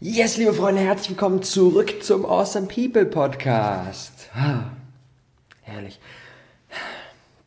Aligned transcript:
Yes, 0.00 0.36
liebe 0.36 0.52
Freunde, 0.52 0.80
herzlich 0.80 1.10
willkommen 1.10 1.44
zurück 1.44 2.02
zum 2.02 2.26
Awesome 2.26 2.66
People 2.66 3.06
Podcast. 3.06 4.28
Herrlich. 5.62 6.00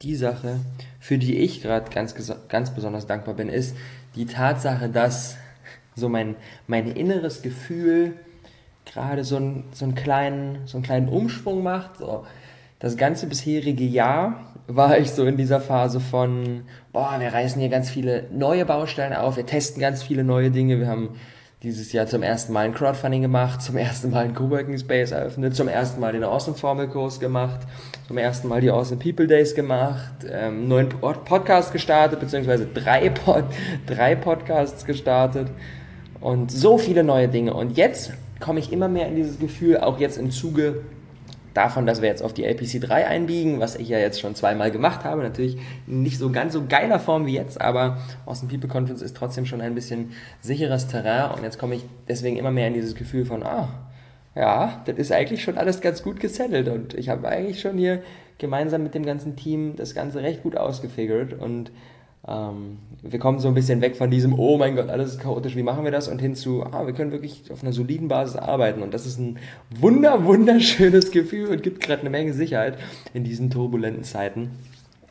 Die 0.01 0.15
Sache, 0.15 0.61
für 0.97 1.17
die 1.17 1.39
ich 1.39 1.61
gerade 1.61 1.91
ganz, 1.91 2.15
ganz 2.47 2.73
besonders 2.73 3.05
dankbar 3.05 3.35
bin, 3.35 3.49
ist 3.49 3.75
die 4.15 4.25
Tatsache, 4.25 4.87
dass 4.87 5.35
so 5.93 6.07
mein, 6.07 6.37
mein 6.67 6.89
inneres 6.89 7.41
Gefühl 7.41 8.13
gerade 8.85 9.25
so, 9.25 9.41
so, 9.73 9.83
einen 9.83 9.95
kleinen, 9.95 10.59
so 10.67 10.77
einen 10.77 10.85
kleinen 10.85 11.09
Umschwung 11.09 11.63
macht. 11.63 11.97
So, 11.97 12.25
das 12.79 12.95
ganze 12.95 13.27
bisherige 13.27 13.83
Jahr 13.83 14.53
war 14.67 14.97
ich 14.97 15.11
so 15.11 15.25
in 15.25 15.35
dieser 15.35 15.59
Phase 15.59 15.99
von, 15.99 16.63
boah, 16.93 17.17
wir 17.19 17.33
reißen 17.33 17.59
hier 17.59 17.69
ganz 17.69 17.89
viele 17.89 18.29
neue 18.31 18.65
Baustellen 18.65 19.13
auf, 19.13 19.35
wir 19.35 19.45
testen 19.45 19.81
ganz 19.81 20.01
viele 20.01 20.23
neue 20.23 20.49
Dinge, 20.49 20.79
wir 20.79 20.87
haben 20.87 21.19
dieses 21.63 21.91
Jahr 21.91 22.05
zum 22.05 22.21
ersten 22.21 22.53
Mal 22.53 22.65
ein 22.65 22.73
Crowdfunding 22.73 23.23
gemacht, 23.23 23.63
zum 23.63 23.77
ersten 23.77 24.11
Mal 24.11 24.25
einen 24.25 24.35
Coworking 24.35 24.77
Space 24.77 25.11
eröffnet, 25.11 25.55
zum 25.55 25.67
ersten 25.67 25.99
Mal 25.99 26.13
den 26.13 26.23
Awesome 26.23 26.55
Formel 26.55 26.87
Kurs 26.87 27.19
gemacht, 27.19 27.61
zum 28.07 28.17
ersten 28.19 28.47
Mal 28.47 28.61
die 28.61 28.69
Awesome 28.69 29.01
People 29.01 29.25
Days 29.25 29.55
gemacht, 29.55 30.25
ähm, 30.29 30.67
neuen 30.67 30.89
Podcast 30.89 31.73
gestartet, 31.73 32.19
beziehungsweise 32.19 32.67
drei, 32.67 33.09
Pod 33.09 33.45
drei 33.87 34.15
Podcasts 34.15 34.85
gestartet 34.85 35.47
und 36.21 36.51
so 36.51 36.77
viele 36.77 37.03
neue 37.03 37.27
Dinge. 37.27 37.55
Und 37.55 37.75
jetzt 37.75 38.13
komme 38.39 38.59
ich 38.59 38.71
immer 38.71 38.87
mehr 38.87 39.07
in 39.07 39.15
dieses 39.15 39.39
Gefühl, 39.39 39.77
auch 39.77 39.99
jetzt 39.99 40.19
im 40.19 40.29
Zuge 40.29 40.83
davon, 41.57 41.87
dass 41.87 42.01
wir 42.01 42.07
jetzt 42.07 42.21
auf 42.21 42.33
die 42.33 42.45
LPC 42.45 42.79
3 42.79 43.07
einbiegen, 43.07 43.59
was 43.59 43.75
ich 43.75 43.89
ja 43.89 43.97
jetzt 43.97 44.21
schon 44.21 44.35
zweimal 44.35 44.69
gemacht 44.69 45.03
habe, 45.03 45.23
natürlich 45.23 45.57
nicht 45.87 46.19
so 46.19 46.29
ganz 46.29 46.53
so 46.53 46.65
geiler 46.67 46.99
Form 46.99 47.25
wie 47.25 47.33
jetzt, 47.33 47.59
aber 47.59 47.97
Austin 48.27 48.47
People 48.47 48.69
Conference 48.69 49.01
ist 49.01 49.17
trotzdem 49.17 49.47
schon 49.47 49.59
ein 49.59 49.73
bisschen 49.73 50.11
sicheres 50.39 50.87
Terrain. 50.87 51.31
Und 51.31 51.43
jetzt 51.43 51.57
komme 51.57 51.75
ich 51.75 51.83
deswegen 52.07 52.37
immer 52.37 52.51
mehr 52.51 52.67
in 52.67 52.75
dieses 52.75 52.93
Gefühl 52.93 53.25
von, 53.25 53.41
ah, 53.41 53.69
ja, 54.35 54.83
das 54.85 54.97
ist 54.97 55.11
eigentlich 55.11 55.41
schon 55.41 55.57
alles 55.57 55.81
ganz 55.81 56.03
gut 56.03 56.19
gesettelt. 56.19 56.67
Und 56.67 56.93
ich 56.93 57.09
habe 57.09 57.27
eigentlich 57.27 57.59
schon 57.59 57.77
hier 57.77 58.03
gemeinsam 58.37 58.83
mit 58.83 58.93
dem 58.93 59.03
ganzen 59.03 59.35
Team 59.35 59.75
das 59.75 59.95
Ganze 59.95 60.21
recht 60.21 60.43
gut 60.43 60.55
ausgefigert 60.55 61.33
und 61.33 61.71
ähm, 62.27 62.79
wir 63.01 63.19
kommen 63.19 63.39
so 63.39 63.47
ein 63.47 63.53
bisschen 63.53 63.81
weg 63.81 63.95
von 63.95 64.11
diesem, 64.11 64.37
oh 64.37 64.57
mein 64.57 64.75
Gott, 64.75 64.89
alles 64.89 65.11
ist 65.11 65.21
chaotisch, 65.21 65.55
wie 65.55 65.63
machen 65.63 65.83
wir 65.83 65.91
das? 65.91 66.07
Und 66.07 66.19
hin 66.19 66.35
zu, 66.35 66.63
ah, 66.63 66.85
wir 66.85 66.93
können 66.93 67.11
wirklich 67.11 67.43
auf 67.51 67.63
einer 67.63 67.71
soliden 67.71 68.07
Basis 68.07 68.35
arbeiten. 68.35 68.81
Und 68.81 68.93
das 68.93 69.05
ist 69.05 69.19
ein 69.19 69.37
wunder, 69.69 70.25
wunderschönes 70.25 71.11
Gefühl 71.11 71.49
und 71.49 71.63
gibt 71.63 71.81
gerade 71.81 72.01
eine 72.01 72.09
Menge 72.09 72.33
Sicherheit 72.33 72.77
in 73.13 73.23
diesen 73.23 73.49
turbulenten 73.49 74.03
Zeiten. 74.03 74.51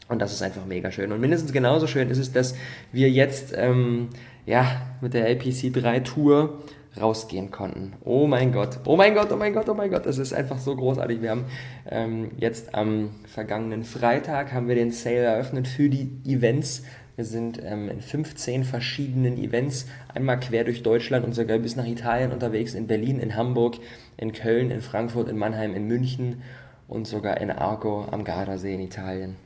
Und 0.09 0.21
das 0.21 0.33
ist 0.33 0.43
einfach 0.43 0.67
mega 0.67 0.91
schön. 0.91 1.11
Und 1.11 1.21
mindestens 1.21 1.53
genauso 1.53 1.87
schön 1.87 2.11
ist 2.11 2.19
es, 2.19 2.33
dass 2.33 2.55
wir 2.93 3.11
jetzt 3.11 3.55
ähm, 3.57 4.09
ja, 4.45 4.83
mit 5.01 5.15
der 5.15 5.29
LPC 5.29 5.73
3 5.73 6.01
Tour 6.01 6.59
rausgehen 7.01 7.51
konnten. 7.51 7.93
Oh 8.05 8.27
mein 8.27 8.53
Gott, 8.53 8.81
oh 8.87 8.97
mein 8.97 9.15
Gott, 9.15 9.31
oh 9.33 9.37
mein 9.37 9.53
Gott, 9.53 9.69
oh 9.69 9.75
mein 9.75 9.91
Gott, 9.91 10.07
das 10.07 10.19
ist 10.19 10.33
einfach 10.33 10.59
so 10.59 10.75
großartig. 10.75 11.21
Wir 11.21 11.31
haben 11.31 11.45
ähm, 11.91 12.31
jetzt 12.39 12.75
am 12.75 13.11
vergangenen 13.27 13.85
Freitag 13.85 14.53
haben 14.53 14.69
wir 14.69 14.75
den 14.75 14.93
Sale 14.93 15.17
eröffnet 15.17 15.69
für 15.69 15.89
die 15.89 16.11
Events 16.25 16.85
wir 17.17 17.25
sind 17.25 17.61
ähm, 17.65 17.89
in 17.89 18.01
15 18.01 18.65
verschiedenen 18.65 19.43
Events, 19.43 19.87
einmal 20.15 20.39
quer 20.39 20.65
durch 20.65 20.83
Deutschland 20.83 21.25
und 21.25 21.35
sogar 21.35 21.59
bis 21.59 21.75
nach 21.75 21.87
Italien 21.87 22.31
unterwegs, 22.31 22.75
in 22.75 22.87
Berlin, 22.87 23.19
in 23.19 23.35
Hamburg, 23.35 23.77
in 24.19 24.33
Köln, 24.33 24.71
in 24.71 24.83
Frankfurt, 24.83 25.29
in 25.29 25.39
Mannheim, 25.39 25.75
in 25.75 25.89
München 25.89 26.43
und 26.89 27.07
sogar 27.07 27.41
in 27.41 27.51
Arco 27.51 28.07
am 28.11 28.23
Gardasee 28.23 28.75
in 28.75 28.81
Italien. 28.81 29.37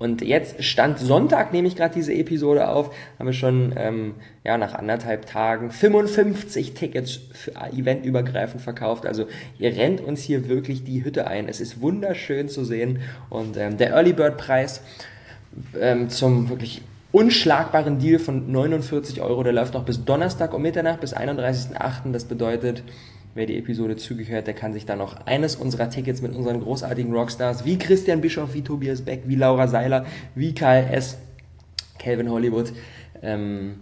Und 0.00 0.22
jetzt 0.22 0.64
stand 0.64 0.98
Sonntag, 0.98 1.52
nehme 1.52 1.68
ich 1.68 1.76
gerade 1.76 1.94
diese 1.94 2.12
Episode 2.12 2.68
auf, 2.68 2.94
haben 3.18 3.26
wir 3.26 3.32
schon 3.32 3.72
ähm, 3.76 4.14
ja, 4.42 4.58
nach 4.58 4.74
anderthalb 4.74 5.26
Tagen 5.26 5.70
55 5.70 6.74
Tickets 6.74 7.20
für 7.32 7.52
eventübergreifend 7.72 8.60
verkauft. 8.60 9.06
Also 9.06 9.26
ihr 9.58 9.76
rennt 9.76 10.00
uns 10.00 10.20
hier 10.20 10.48
wirklich 10.48 10.82
die 10.82 11.04
Hütte 11.04 11.28
ein. 11.28 11.48
Es 11.48 11.60
ist 11.60 11.80
wunderschön 11.80 12.48
zu 12.48 12.64
sehen. 12.64 13.02
Und 13.30 13.56
ähm, 13.56 13.76
der 13.76 13.90
Early 13.90 14.12
Bird 14.12 14.36
Preis 14.36 14.82
ähm, 15.80 16.08
zum 16.08 16.48
wirklich 16.48 16.82
unschlagbaren 17.12 17.98
Deal 17.98 18.18
von 18.18 18.50
49 18.50 19.20
Euro. 19.20 19.42
Der 19.42 19.52
läuft 19.52 19.74
noch 19.74 19.84
bis 19.84 20.04
Donnerstag 20.04 20.52
um 20.52 20.62
Mitternacht, 20.62 21.00
bis 21.00 21.16
31.08. 21.16 22.12
Das 22.12 22.24
bedeutet, 22.24 22.82
wer 23.34 23.46
die 23.46 23.56
Episode 23.56 23.96
zügig 23.96 24.30
hört, 24.30 24.46
der 24.46 24.54
kann 24.54 24.72
sich 24.72 24.84
dann 24.86 24.98
noch 24.98 25.26
eines 25.26 25.56
unserer 25.56 25.90
Tickets 25.90 26.22
mit 26.22 26.34
unseren 26.34 26.60
großartigen 26.60 27.12
Rockstars 27.12 27.64
wie 27.64 27.78
Christian 27.78 28.20
Bischoff, 28.20 28.54
wie 28.54 28.62
Tobias 28.62 29.02
Beck, 29.02 29.22
wie 29.26 29.36
Laura 29.36 29.68
Seiler, 29.68 30.06
wie 30.34 30.54
Karl 30.54 30.88
S., 30.92 31.18
Calvin 31.98 32.30
Hollywood, 32.30 32.72
ähm, 33.22 33.76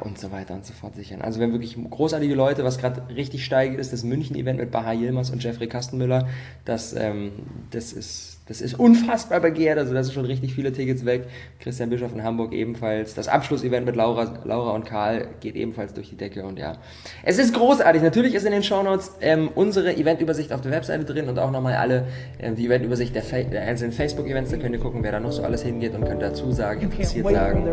und 0.00 0.18
so 0.18 0.32
weiter 0.32 0.54
und 0.54 0.66
so 0.66 0.72
fort 0.72 0.96
sichern. 0.96 1.22
Also 1.22 1.38
wenn 1.38 1.52
wirklich 1.52 1.76
großartige 1.90 2.34
Leute, 2.34 2.64
was 2.64 2.78
gerade 2.78 3.14
richtig 3.14 3.44
steigt, 3.44 3.78
ist 3.78 3.92
das 3.92 4.02
München-Event 4.02 4.58
mit 4.58 4.70
Baha 4.72 4.92
Yilmaz 4.92 5.30
und 5.30 5.42
Jeffrey 5.42 5.68
Kastenmüller. 5.68 6.26
Das, 6.64 6.94
ähm, 6.94 7.30
das 7.70 7.92
ist 7.92 8.35
das 8.48 8.60
ist 8.60 8.78
unfassbar 8.78 9.40
begehrt, 9.40 9.76
also 9.76 9.92
da 9.92 10.04
sind 10.04 10.14
schon 10.14 10.24
richtig 10.24 10.54
viele 10.54 10.72
Tickets 10.72 11.04
weg. 11.04 11.24
Christian 11.58 11.90
Bischof 11.90 12.12
in 12.12 12.22
Hamburg 12.22 12.52
ebenfalls. 12.52 13.14
Das 13.14 13.26
Abschlussevent 13.26 13.84
mit 13.84 13.96
Laura, 13.96 14.34
Laura 14.44 14.70
und 14.70 14.86
Karl 14.86 15.26
geht 15.40 15.56
ebenfalls 15.56 15.94
durch 15.94 16.10
die 16.10 16.16
Decke 16.16 16.44
und 16.44 16.56
ja. 16.56 16.76
Es 17.24 17.38
ist 17.38 17.54
großartig. 17.54 18.02
Natürlich 18.02 18.34
ist 18.34 18.46
in 18.46 18.52
den 18.52 18.62
Shownotes 18.62 19.16
ähm, 19.20 19.50
unsere 19.52 19.96
Eventübersicht 19.96 20.52
auf 20.52 20.60
der 20.60 20.70
Webseite 20.70 21.04
drin 21.04 21.28
und 21.28 21.40
auch 21.40 21.50
nochmal 21.50 21.74
alle, 21.74 22.06
ähm, 22.38 22.54
die 22.54 22.66
Eventübersicht 22.66 23.16
der, 23.16 23.22
der 23.22 23.62
einzelnen 23.62 23.92
Facebook-Events. 23.92 24.52
Da 24.52 24.58
könnt 24.58 24.76
ihr 24.76 24.80
gucken, 24.80 25.02
wer 25.02 25.10
da 25.10 25.18
noch 25.18 25.32
so 25.32 25.42
alles 25.42 25.64
hingeht 25.64 25.96
und 25.96 26.04
könnt 26.04 26.22
dazu 26.22 26.52
sagen, 26.52 26.82
interessiert 26.82 27.28
sagen, 27.28 27.64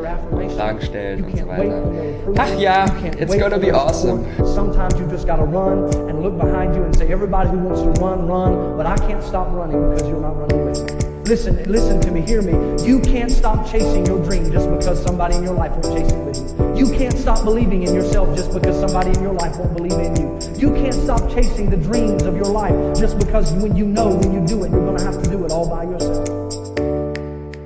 Fragen 0.57 0.81
stellen 0.81 1.23
und 1.23 1.37
so 1.37 1.47
weiter. 1.47 1.83
Ach 2.35 2.59
ja, 2.59 2.85
it's 3.19 3.37
gonna 3.37 3.59
be 3.59 3.71
awesome. 3.71 4.25
Sometimes 4.43 4.99
you 4.99 5.05
just 5.11 5.27
gotta 5.27 5.43
run 5.43 5.85
and 6.09 6.23
look 6.23 6.39
behind 6.39 6.75
you 6.75 6.81
and 6.81 6.95
say, 6.95 7.13
everybody 7.13 7.49
who 7.49 7.59
wants 7.59 7.81
to 7.81 8.03
run, 8.03 8.27
run, 8.27 8.75
but 8.75 8.87
I 8.87 8.95
can't 9.05 9.21
stop 9.21 9.53
running 9.53 9.79
because 9.91 10.09
you're 10.09 10.19
not 10.19 10.35
running 10.39 10.62
Listen, 11.25 11.63
listen 11.71 12.01
to 12.01 12.11
me, 12.11 12.21
hear 12.21 12.41
me. 12.41 12.51
You 12.85 12.99
can't 12.99 13.31
stop 13.31 13.65
chasing 13.71 14.05
your 14.05 14.21
dream 14.23 14.51
just 14.51 14.69
because 14.69 15.01
somebody 15.01 15.35
in 15.35 15.43
your 15.43 15.53
life 15.53 15.71
won't 15.71 15.97
chase 15.97 16.11
it 16.11 16.19
with 16.25 16.37
you. 16.37 16.85
You 16.85 16.97
can't 16.97 17.17
stop 17.17 17.43
believing 17.45 17.83
in 17.83 17.95
yourself 17.95 18.35
just 18.35 18.53
because 18.53 18.77
somebody 18.79 19.11
in 19.11 19.23
your 19.23 19.33
life 19.33 19.57
won't 19.57 19.75
believe 19.77 19.93
in 19.93 20.15
you. 20.17 20.39
You 20.57 20.73
can't 20.73 20.93
stop 20.93 21.21
chasing 21.33 21.69
the 21.69 21.77
dreams 21.77 22.23
of 22.23 22.35
your 22.35 22.51
life 22.51 22.75
just 22.99 23.17
because 23.19 23.53
when 23.53 23.75
you 23.77 23.85
know 23.85 24.09
when 24.09 24.33
you 24.33 24.45
do 24.45 24.63
it, 24.65 24.71
you're 24.71 24.85
going 24.85 24.97
to 24.97 25.03
have 25.03 25.23
to 25.23 25.29
do 25.29 25.45
it 25.45 25.51
all 25.51 25.69
by 25.69 25.83
yourself. 25.83 26.27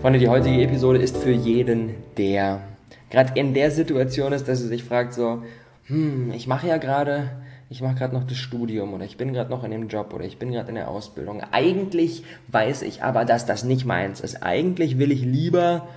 Freunde, 0.02 0.20
die 0.20 0.30
heutige 0.30 0.62
Episode 0.62 1.00
ist 1.00 1.18
für 1.18 1.32
jeden, 1.32 1.96
der 2.18 2.62
gerade 3.10 3.32
in 3.40 3.54
der 3.54 3.72
Situation 3.72 4.34
ist, 4.34 4.48
dass 4.48 4.62
er 4.62 4.68
sich 4.68 4.84
fragt 4.84 5.14
so, 5.16 5.42
hm, 5.88 6.32
ich 6.32 6.48
mache 6.48 6.68
ja 6.68 6.78
gerade 6.78 7.32
ich 7.70 7.82
mache 7.82 7.96
gerade 7.96 8.14
noch 8.14 8.24
das 8.24 8.38
Studium 8.38 8.94
oder 8.94 9.04
ich 9.04 9.18
bin 9.18 9.34
gerade 9.34 9.50
noch 9.50 9.64
in 9.64 9.72
dem 9.72 9.88
Job 9.88 10.14
oder 10.14 10.24
ich 10.24 10.40
bin 10.40 10.52
gerade 10.52 10.70
in 10.70 10.76
der 10.76 10.88
Ausbildung. 10.88 11.42
Eigentlich 11.52 12.24
weiß 12.48 12.82
ich 12.84 13.04
aber, 13.04 13.26
dass 13.26 13.46
das 13.46 13.64
nicht 13.64 13.86
meins 13.86 14.22
ist. 14.22 14.42
Eigentlich 14.42 14.98
will 14.98 15.12
ich 15.12 15.22
lieber 15.22 15.88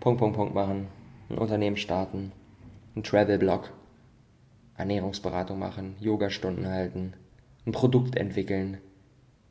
Punkt, 0.00 0.20
Punkt, 0.20 0.36
Punkt 0.36 0.54
machen. 0.54 0.88
Ein 1.28 1.38
Unternehmen 1.38 1.76
starten, 1.76 2.32
ein 2.96 3.02
Travel-Blog, 3.02 3.72
Ernährungsberatung 4.76 5.58
machen, 5.58 5.96
Yoga-Stunden 6.00 6.66
halten, 6.66 7.14
ein 7.66 7.72
Produkt 7.72 8.16
entwickeln, 8.16 8.78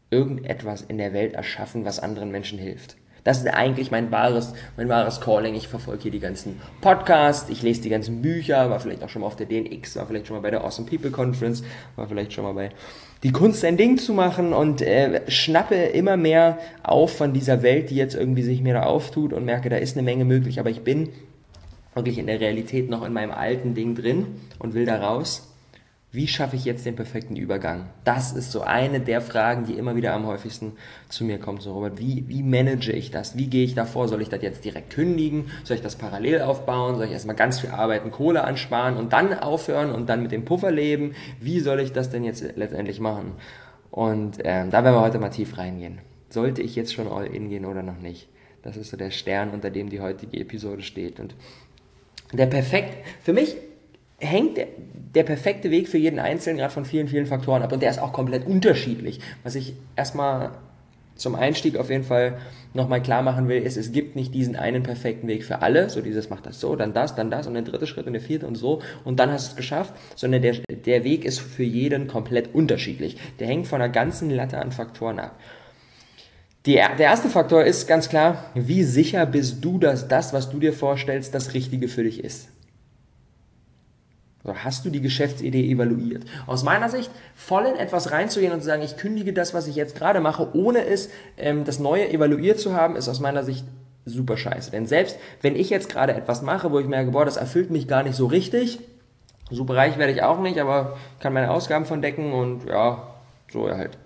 irgendetwas 0.09 0.81
in 0.81 0.97
der 0.97 1.13
Welt 1.13 1.33
erschaffen, 1.33 1.85
was 1.85 1.99
anderen 1.99 2.31
Menschen 2.31 2.59
hilft. 2.59 2.97
Das 3.23 3.37
ist 3.37 3.47
eigentlich 3.47 3.91
mein 3.91 4.11
wahres, 4.11 4.53
mein 4.77 4.89
wahres 4.89 5.21
Calling. 5.21 5.53
Ich 5.53 5.67
verfolge 5.67 6.03
hier 6.03 6.11
die 6.11 6.19
ganzen 6.19 6.59
Podcasts, 6.81 7.49
ich 7.49 7.61
lese 7.61 7.81
die 7.81 7.89
ganzen 7.89 8.21
Bücher, 8.21 8.69
war 8.69 8.79
vielleicht 8.79 9.03
auch 9.03 9.09
schon 9.09 9.21
mal 9.21 9.27
auf 9.27 9.35
der 9.35 9.45
DNX, 9.45 9.95
war 9.95 10.07
vielleicht 10.07 10.27
schon 10.27 10.37
mal 10.37 10.41
bei 10.41 10.49
der 10.49 10.63
Awesome 10.63 10.89
People 10.89 11.11
Conference, 11.11 11.63
war 11.95 12.07
vielleicht 12.07 12.33
schon 12.33 12.43
mal 12.43 12.53
bei 12.53 12.71
Die 13.21 13.31
Kunst 13.31 13.61
sein 13.61 13.77
Ding 13.77 13.99
zu 13.99 14.13
machen 14.13 14.53
und 14.53 14.81
äh, 14.81 15.29
schnappe 15.29 15.75
immer 15.75 16.17
mehr 16.17 16.57
auf 16.81 17.15
von 17.15 17.33
dieser 17.33 17.61
Welt, 17.61 17.91
die 17.91 17.95
jetzt 17.95 18.15
irgendwie 18.15 18.43
sich 18.43 18.61
mir 18.61 18.73
da 18.73 18.83
auftut 18.83 19.33
und 19.33 19.45
merke, 19.45 19.69
da 19.69 19.77
ist 19.77 19.95
eine 19.95 20.03
Menge 20.03 20.25
möglich, 20.25 20.59
aber 20.59 20.71
ich 20.71 20.81
bin 20.81 21.09
wirklich 21.93 22.17
in 22.17 22.25
der 22.25 22.39
Realität 22.39 22.89
noch 22.89 23.05
in 23.05 23.13
meinem 23.13 23.31
alten 23.31 23.75
Ding 23.75 23.95
drin 23.95 24.27
und 24.57 24.73
will 24.73 24.85
da 24.85 24.99
raus 24.99 25.50
wie 26.13 26.27
schaffe 26.27 26.57
ich 26.57 26.65
jetzt 26.65 26.85
den 26.85 26.97
perfekten 26.97 27.37
Übergang? 27.37 27.89
Das 28.03 28.33
ist 28.33 28.51
so 28.51 28.61
eine 28.61 28.99
der 28.99 29.21
Fragen, 29.21 29.65
die 29.65 29.77
immer 29.77 29.95
wieder 29.95 30.13
am 30.13 30.25
häufigsten 30.25 30.73
zu 31.07 31.23
mir 31.23 31.39
kommt. 31.39 31.61
So, 31.61 31.71
Robert, 31.71 31.99
wie, 31.99 32.25
wie 32.27 32.43
manage 32.43 32.91
ich 32.91 33.11
das? 33.11 33.37
Wie 33.37 33.47
gehe 33.47 33.63
ich 33.63 33.75
davor? 33.75 34.09
Soll 34.09 34.21
ich 34.21 34.27
das 34.27 34.41
jetzt 34.41 34.65
direkt 34.65 34.89
kündigen? 34.89 35.51
Soll 35.63 35.77
ich 35.77 35.83
das 35.83 35.95
parallel 35.95 36.41
aufbauen? 36.41 36.97
Soll 36.97 37.05
ich 37.05 37.13
erstmal 37.13 37.37
ganz 37.37 37.61
viel 37.61 37.69
arbeiten, 37.69 38.11
Kohle 38.11 38.43
ansparen 38.43 38.97
und 38.97 39.13
dann 39.13 39.33
aufhören 39.33 39.91
und 39.91 40.09
dann 40.09 40.21
mit 40.21 40.33
dem 40.33 40.43
Puffer 40.43 40.69
leben? 40.69 41.15
Wie 41.39 41.61
soll 41.61 41.79
ich 41.79 41.93
das 41.93 42.09
denn 42.09 42.25
jetzt 42.25 42.43
letztendlich 42.57 42.99
machen? 42.99 43.31
Und 43.89 44.39
ähm, 44.43 44.69
da 44.69 44.83
werden 44.83 44.95
wir 44.95 45.01
heute 45.01 45.19
mal 45.19 45.29
tief 45.29 45.57
reingehen. 45.57 45.99
Sollte 46.29 46.61
ich 46.61 46.75
jetzt 46.75 46.93
schon 46.93 47.07
all 47.07 47.27
in 47.27 47.47
gehen 47.47 47.63
oder 47.63 47.83
noch 47.83 47.99
nicht? 47.99 48.27
Das 48.63 48.75
ist 48.75 48.89
so 48.89 48.97
der 48.97 49.11
Stern, 49.11 49.51
unter 49.51 49.69
dem 49.69 49.89
die 49.89 50.01
heutige 50.01 50.37
Episode 50.37 50.81
steht. 50.81 51.21
Und 51.21 51.35
der 52.33 52.47
perfekt, 52.47 52.95
für 53.23 53.31
mich 53.31 53.55
hängt 54.21 54.57
der, 54.57 54.67
der 55.15 55.23
perfekte 55.23 55.71
Weg 55.71 55.89
für 55.89 55.97
jeden 55.97 56.19
Einzelnen 56.19 56.57
gerade 56.57 56.73
von 56.73 56.85
vielen, 56.85 57.07
vielen 57.07 57.25
Faktoren 57.25 57.63
ab 57.63 57.71
und 57.71 57.81
der 57.81 57.89
ist 57.89 57.99
auch 57.99 58.13
komplett 58.13 58.45
unterschiedlich. 58.45 59.19
Was 59.43 59.55
ich 59.55 59.73
erstmal 59.95 60.51
zum 61.15 61.35
Einstieg 61.35 61.77
auf 61.77 61.89
jeden 61.89 62.03
Fall 62.03 62.37
nochmal 62.73 63.01
klar 63.01 63.21
machen 63.21 63.47
will, 63.47 63.61
ist, 63.61 63.77
es 63.77 63.91
gibt 63.91 64.15
nicht 64.15 64.33
diesen 64.33 64.55
einen 64.55 64.83
perfekten 64.83 65.27
Weg 65.27 65.43
für 65.43 65.61
alle, 65.61 65.89
so 65.89 66.01
dieses 66.01 66.29
macht 66.29 66.45
das 66.45 66.59
so, 66.59 66.75
dann 66.75 66.93
das, 66.93 67.15
dann 67.15 67.29
das 67.29 67.47
und 67.47 67.53
der 67.53 67.63
dritte 67.63 67.85
Schritt 67.85 68.07
und 68.07 68.13
der 68.13 68.21
vierte 68.21 68.47
und 68.47 68.55
so 68.55 68.81
und 69.03 69.19
dann 69.19 69.31
hast 69.31 69.47
du 69.47 69.51
es 69.51 69.57
geschafft, 69.57 69.93
sondern 70.15 70.41
der, 70.41 70.55
der 70.69 71.03
Weg 71.03 71.25
ist 71.25 71.39
für 71.39 71.63
jeden 71.63 72.07
komplett 72.07 72.55
unterschiedlich. 72.55 73.17
Der 73.39 73.47
hängt 73.47 73.67
von 73.67 73.81
einer 73.81 73.91
ganzen 73.91 74.29
Latte 74.29 74.57
an 74.59 74.71
Faktoren 74.71 75.19
ab. 75.19 75.37
Die, 76.65 76.73
der 76.73 76.99
erste 76.99 77.27
Faktor 77.27 77.63
ist 77.63 77.87
ganz 77.87 78.07
klar, 78.07 78.45
wie 78.53 78.83
sicher 78.83 79.25
bist 79.25 79.65
du, 79.65 79.79
dass 79.79 80.07
das, 80.07 80.31
was 80.31 80.51
du 80.51 80.59
dir 80.59 80.73
vorstellst, 80.73 81.33
das 81.33 81.53
Richtige 81.55 81.87
für 81.87 82.03
dich 82.03 82.23
ist? 82.23 82.49
Also 84.43 84.57
hast 84.63 84.85
du 84.85 84.89
die 84.89 85.01
Geschäftsidee 85.01 85.71
evaluiert? 85.71 86.23
Aus 86.47 86.63
meiner 86.63 86.89
Sicht, 86.89 87.11
voll 87.35 87.65
in 87.65 87.75
etwas 87.75 88.11
reinzugehen 88.11 88.53
und 88.53 88.61
zu 88.61 88.65
sagen, 88.65 88.81
ich 88.81 88.97
kündige 88.97 89.33
das, 89.33 89.53
was 89.53 89.67
ich 89.67 89.75
jetzt 89.75 89.95
gerade 89.95 90.19
mache, 90.19 90.55
ohne 90.55 90.85
es, 90.85 91.09
ähm, 91.37 91.63
das 91.63 91.79
Neue 91.79 92.09
evaluiert 92.11 92.59
zu 92.59 92.73
haben, 92.73 92.95
ist 92.95 93.07
aus 93.07 93.19
meiner 93.19 93.43
Sicht 93.43 93.65
super 94.05 94.37
scheiße. 94.37 94.71
Denn 94.71 94.87
selbst 94.87 95.17
wenn 95.41 95.55
ich 95.55 95.69
jetzt 95.69 95.89
gerade 95.89 96.13
etwas 96.13 96.41
mache, 96.41 96.71
wo 96.71 96.79
ich 96.79 96.87
merke, 96.87 97.11
boah, 97.11 97.25
das 97.25 97.37
erfüllt 97.37 97.69
mich 97.69 97.87
gar 97.87 98.03
nicht 98.03 98.15
so 98.15 98.25
richtig, 98.25 98.79
super 99.51 99.75
reich 99.75 99.97
werde 99.97 100.13
ich 100.13 100.23
auch 100.23 100.39
nicht, 100.39 100.59
aber 100.59 100.97
kann 101.19 101.33
meine 101.33 101.51
Ausgaben 101.51 101.85
von 101.85 102.01
decken 102.01 102.33
und 102.33 102.65
ja, 102.67 103.15
so 103.51 103.69
halt 103.69 103.97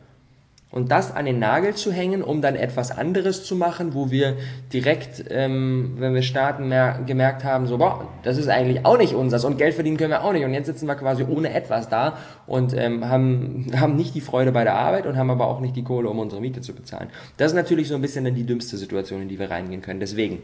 und 0.72 0.92
das 0.92 1.16
an 1.16 1.26
den 1.26 1.40
Nagel 1.40 1.74
zu 1.76 1.92
hängen, 1.92 2.22
um 2.22 2.42
dann 2.42 2.56
etwas 2.56 2.92
anderes 2.92 3.46
zu 3.46 3.56
machen, 3.56 3.94
wo 3.94 4.12
wir 4.12 4.36
direkt, 4.74 5.24
ähm, 5.30 5.96
wenn 6.00 6.14
wir 6.14 6.22
starten, 6.22 6.74
gemerkt 7.06 7.44
haben, 7.44 7.68
so, 7.68 7.78
boah, 7.78 8.10
das 8.24 8.38
ist 8.38 8.50
eigentlich 8.50 8.86
auch 8.86 8.98
nicht 8.98 9.14
unseres 9.14 9.46
und 9.46 9.58
Geld 9.58 9.76
verdienen 9.76 9.98
können 9.98 10.10
wir 10.10 10.24
auch 10.24 10.34
nicht 10.34 10.44
und 10.44 10.54
jetzt 10.54 10.66
sitzen 10.66 10.88
wir 10.88 10.96
quasi 10.96 11.24
ohne 11.24 11.54
etwas 11.54 11.88
da 11.88 12.18
und 12.46 12.74
ähm, 12.76 13.08
haben, 13.08 13.68
haben 13.80 13.96
nicht 13.96 14.16
die 14.16 14.22
Freude 14.22 14.52
bei 14.52 14.64
der 14.64 14.76
Arbeit 14.76 15.06
und 15.06 15.18
haben 15.18 15.30
aber 15.30 15.48
auch 15.48 15.62
nicht 15.62 15.76
die 15.76 15.84
Kohle, 15.84 16.10
um 16.10 16.20
unsere 16.20 16.42
Miete 16.42 16.62
zu 16.62 16.74
bezahlen. 16.74 17.10
Das 17.38 17.52
ist 17.52 17.56
natürlich 17.56 17.88
so 17.88 17.96
ein 17.96 18.02
bisschen 18.02 18.26
dann 18.26 18.36
die 18.36 18.46
dümmste 18.46 18.76
Situation, 18.78 19.22
in 19.22 19.30
die 19.30 19.40
wir 19.40 19.50
reingehen 19.50 19.82
können. 19.82 20.00
Deswegen, 20.00 20.44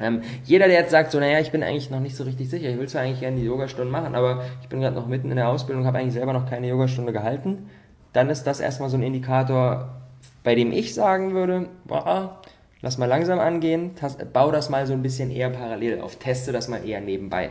ähm, 0.00 0.20
jeder, 0.44 0.66
der 0.66 0.80
jetzt 0.80 0.90
sagt, 0.90 1.10
so, 1.10 1.20
naja, 1.20 1.38
ich 1.40 1.52
bin 1.52 1.62
eigentlich 1.62 1.90
noch 1.90 2.00
nicht 2.00 2.16
so 2.16 2.24
richtig 2.24 2.50
sicher, 2.50 2.68
ich 2.68 2.78
will 2.78 2.88
zwar 2.88 3.02
eigentlich 3.02 3.20
gerne 3.20 3.36
die 3.36 3.44
Yogastunden 3.44 3.90
machen, 3.90 4.14
aber 4.14 4.44
ich 4.62 4.68
bin 4.68 4.80
gerade 4.80 4.94
noch 4.94 5.06
mitten 5.06 5.30
in 5.30 5.36
der 5.36 5.48
Ausbildung, 5.48 5.86
habe 5.86 5.98
eigentlich 5.98 6.14
selber 6.14 6.32
noch 6.32 6.50
keine 6.50 6.68
Yogastunde 6.68 7.12
gehalten 7.12 7.70
dann 8.18 8.30
ist 8.30 8.48
das 8.48 8.58
erstmal 8.58 8.90
so 8.90 8.96
ein 8.96 9.04
Indikator, 9.04 9.94
bei 10.42 10.56
dem 10.56 10.72
ich 10.72 10.92
sagen 10.92 11.34
würde, 11.34 11.68
boah, 11.84 12.42
lass 12.80 12.98
mal 12.98 13.06
langsam 13.06 13.38
angehen, 13.38 13.92
bau 14.32 14.50
das 14.50 14.70
mal 14.70 14.88
so 14.88 14.92
ein 14.92 15.02
bisschen 15.02 15.30
eher 15.30 15.50
parallel 15.50 16.00
auf, 16.00 16.16
teste 16.16 16.50
das 16.50 16.66
mal 16.66 16.84
eher 16.84 17.00
nebenbei. 17.00 17.50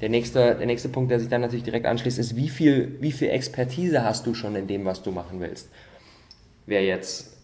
Der 0.00 0.10
nächste, 0.10 0.54
der 0.54 0.66
nächste 0.66 0.88
Punkt, 0.88 1.10
der 1.10 1.18
sich 1.18 1.28
dann 1.28 1.40
natürlich 1.40 1.64
direkt 1.64 1.86
anschließt, 1.86 2.20
ist, 2.20 2.36
wie 2.36 2.48
viel, 2.48 2.96
wie 3.00 3.10
viel 3.10 3.30
Expertise 3.30 4.04
hast 4.04 4.24
du 4.24 4.34
schon 4.34 4.54
in 4.54 4.68
dem, 4.68 4.84
was 4.84 5.02
du 5.02 5.10
machen 5.10 5.40
willst? 5.40 5.68
Wer 6.66 6.84
jetzt 6.84 7.36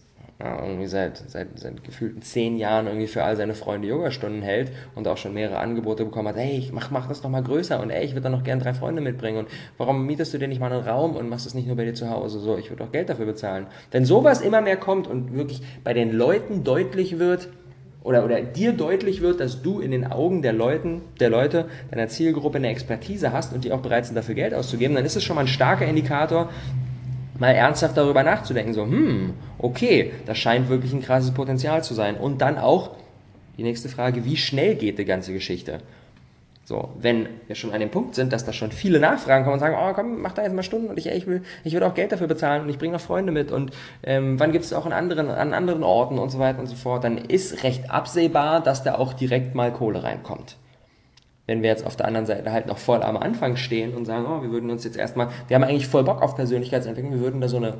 ja, 0.43 0.59
irgendwie 0.65 0.87
seit, 0.87 1.17
seit, 1.27 1.59
seit 1.59 1.83
gefühlten 1.83 2.21
zehn 2.21 2.57
Jahren 2.57 2.87
irgendwie 2.87 3.07
für 3.07 3.23
all 3.23 3.35
seine 3.35 3.53
Freunde 3.53 3.87
Yogastunden 3.87 4.41
hält 4.41 4.71
und 4.95 5.07
auch 5.07 5.17
schon 5.17 5.33
mehrere 5.33 5.59
Angebote 5.59 6.03
bekommen 6.03 6.29
hat, 6.29 6.37
hey, 6.37 6.57
ich 6.57 6.71
mach, 6.71 6.89
mach 6.89 7.07
das 7.07 7.21
doch 7.21 7.29
mal 7.29 7.43
größer 7.43 7.79
und 7.79 7.91
ey, 7.91 8.03
ich 8.03 8.13
würde 8.13 8.23
da 8.23 8.29
noch 8.29 8.43
gern 8.43 8.59
drei 8.59 8.73
Freunde 8.73 9.01
mitbringen 9.01 9.37
und 9.37 9.49
warum 9.77 10.05
mietest 10.05 10.33
du 10.33 10.39
dir 10.39 10.47
nicht 10.47 10.59
mal 10.59 10.71
einen 10.71 10.83
Raum 10.83 11.15
und 11.15 11.29
machst 11.29 11.45
es 11.45 11.53
nicht 11.53 11.67
nur 11.67 11.75
bei 11.75 11.85
dir 11.85 11.93
zu 11.93 12.09
Hause? 12.09 12.39
So, 12.39 12.57
ich 12.57 12.71
würde 12.71 12.83
auch 12.83 12.91
Geld 12.91 13.09
dafür 13.09 13.27
bezahlen. 13.27 13.67
Wenn 13.91 14.05
sowas 14.05 14.41
immer 14.41 14.61
mehr 14.61 14.77
kommt 14.77 15.07
und 15.07 15.35
wirklich 15.35 15.61
bei 15.83 15.93
den 15.93 16.11
Leuten 16.11 16.63
deutlich 16.63 17.19
wird, 17.19 17.49
oder, 18.03 18.25
oder 18.25 18.41
dir 18.41 18.73
deutlich 18.73 19.21
wird, 19.21 19.39
dass 19.39 19.61
du 19.61 19.79
in 19.79 19.91
den 19.91 20.11
Augen 20.11 20.41
der 20.41 20.53
Leuten, 20.53 21.01
der 21.19 21.29
Leute, 21.29 21.65
deiner 21.91 22.07
Zielgruppe 22.07 22.57
eine 22.57 22.69
Expertise 22.69 23.31
hast 23.31 23.53
und 23.53 23.63
die 23.63 23.71
auch 23.71 23.81
bereit 23.81 24.07
sind, 24.07 24.15
dafür 24.15 24.33
Geld 24.33 24.55
auszugeben, 24.55 24.95
dann 24.95 25.05
ist 25.05 25.15
es 25.15 25.23
schon 25.23 25.35
mal 25.35 25.43
ein 25.43 25.47
starker 25.47 25.85
Indikator, 25.85 26.49
mal 27.41 27.55
ernsthaft 27.55 27.97
darüber 27.97 28.21
nachzudenken, 28.21 28.75
so, 28.75 28.83
hm, 28.83 29.33
okay, 29.57 30.11
das 30.27 30.37
scheint 30.37 30.69
wirklich 30.69 30.93
ein 30.93 31.01
krasses 31.01 31.31
Potenzial 31.31 31.83
zu 31.83 31.95
sein. 31.95 32.15
Und 32.15 32.39
dann 32.39 32.59
auch 32.59 32.91
die 33.57 33.63
nächste 33.63 33.89
Frage, 33.89 34.25
wie 34.25 34.37
schnell 34.37 34.75
geht 34.75 34.99
die 34.99 35.05
ganze 35.05 35.33
Geschichte? 35.33 35.79
So, 36.65 36.89
wenn 37.01 37.27
wir 37.47 37.55
schon 37.55 37.73
an 37.73 37.79
dem 37.79 37.89
Punkt 37.89 38.13
sind, 38.13 38.31
dass 38.31 38.45
da 38.45 38.53
schon 38.53 38.71
viele 38.71 38.99
Nachfragen 38.99 39.43
kommen 39.43 39.55
und 39.55 39.59
sagen, 39.59 39.75
oh 39.75 39.91
komm, 39.93 40.21
mach 40.21 40.33
da 40.33 40.43
jetzt 40.43 40.53
mal 40.53 40.61
Stunden 40.61 40.87
und 40.89 40.99
ich, 40.99 41.07
ich 41.07 41.25
will, 41.25 41.41
ich 41.63 41.73
will 41.73 41.81
auch 41.81 41.95
Geld 41.95 42.11
dafür 42.11 42.27
bezahlen 42.27 42.61
und 42.61 42.69
ich 42.69 42.77
bringe 42.77 42.93
noch 42.93 43.01
Freunde 43.01 43.31
mit 43.31 43.51
und 43.51 43.71
ähm, 44.03 44.39
wann 44.39 44.51
gibt 44.51 44.63
es 44.63 44.71
auch 44.71 44.85
an 44.85 44.93
anderen, 44.93 45.31
an 45.31 45.55
anderen 45.55 45.81
Orten 45.81 46.19
und 46.19 46.29
so 46.29 46.37
weiter 46.37 46.59
und 46.59 46.67
so 46.67 46.75
fort, 46.75 47.03
dann 47.03 47.17
ist 47.17 47.63
recht 47.63 47.89
absehbar, 47.89 48.61
dass 48.61 48.83
da 48.83 48.95
auch 48.95 49.13
direkt 49.13 49.55
mal 49.55 49.73
Kohle 49.73 50.03
reinkommt 50.03 50.57
wenn 51.47 51.61
wir 51.61 51.69
jetzt 51.69 51.85
auf 51.85 51.95
der 51.95 52.07
anderen 52.07 52.25
Seite 52.25 52.51
halt 52.51 52.67
noch 52.67 52.77
voll 52.77 53.03
am 53.03 53.17
Anfang 53.17 53.55
stehen 53.55 53.93
und 53.93 54.05
sagen, 54.05 54.25
oh, 54.27 54.41
wir 54.41 54.51
würden 54.51 54.69
uns 54.69 54.83
jetzt 54.83 54.97
erstmal, 54.97 55.29
wir 55.47 55.55
haben 55.55 55.63
eigentlich 55.63 55.87
voll 55.87 56.03
Bock 56.03 56.21
auf 56.21 56.35
Persönlichkeitsentwicklung, 56.35 57.13
wir 57.13 57.21
würden 57.21 57.41
da 57.41 57.47
so 57.47 57.57
eine 57.57 57.75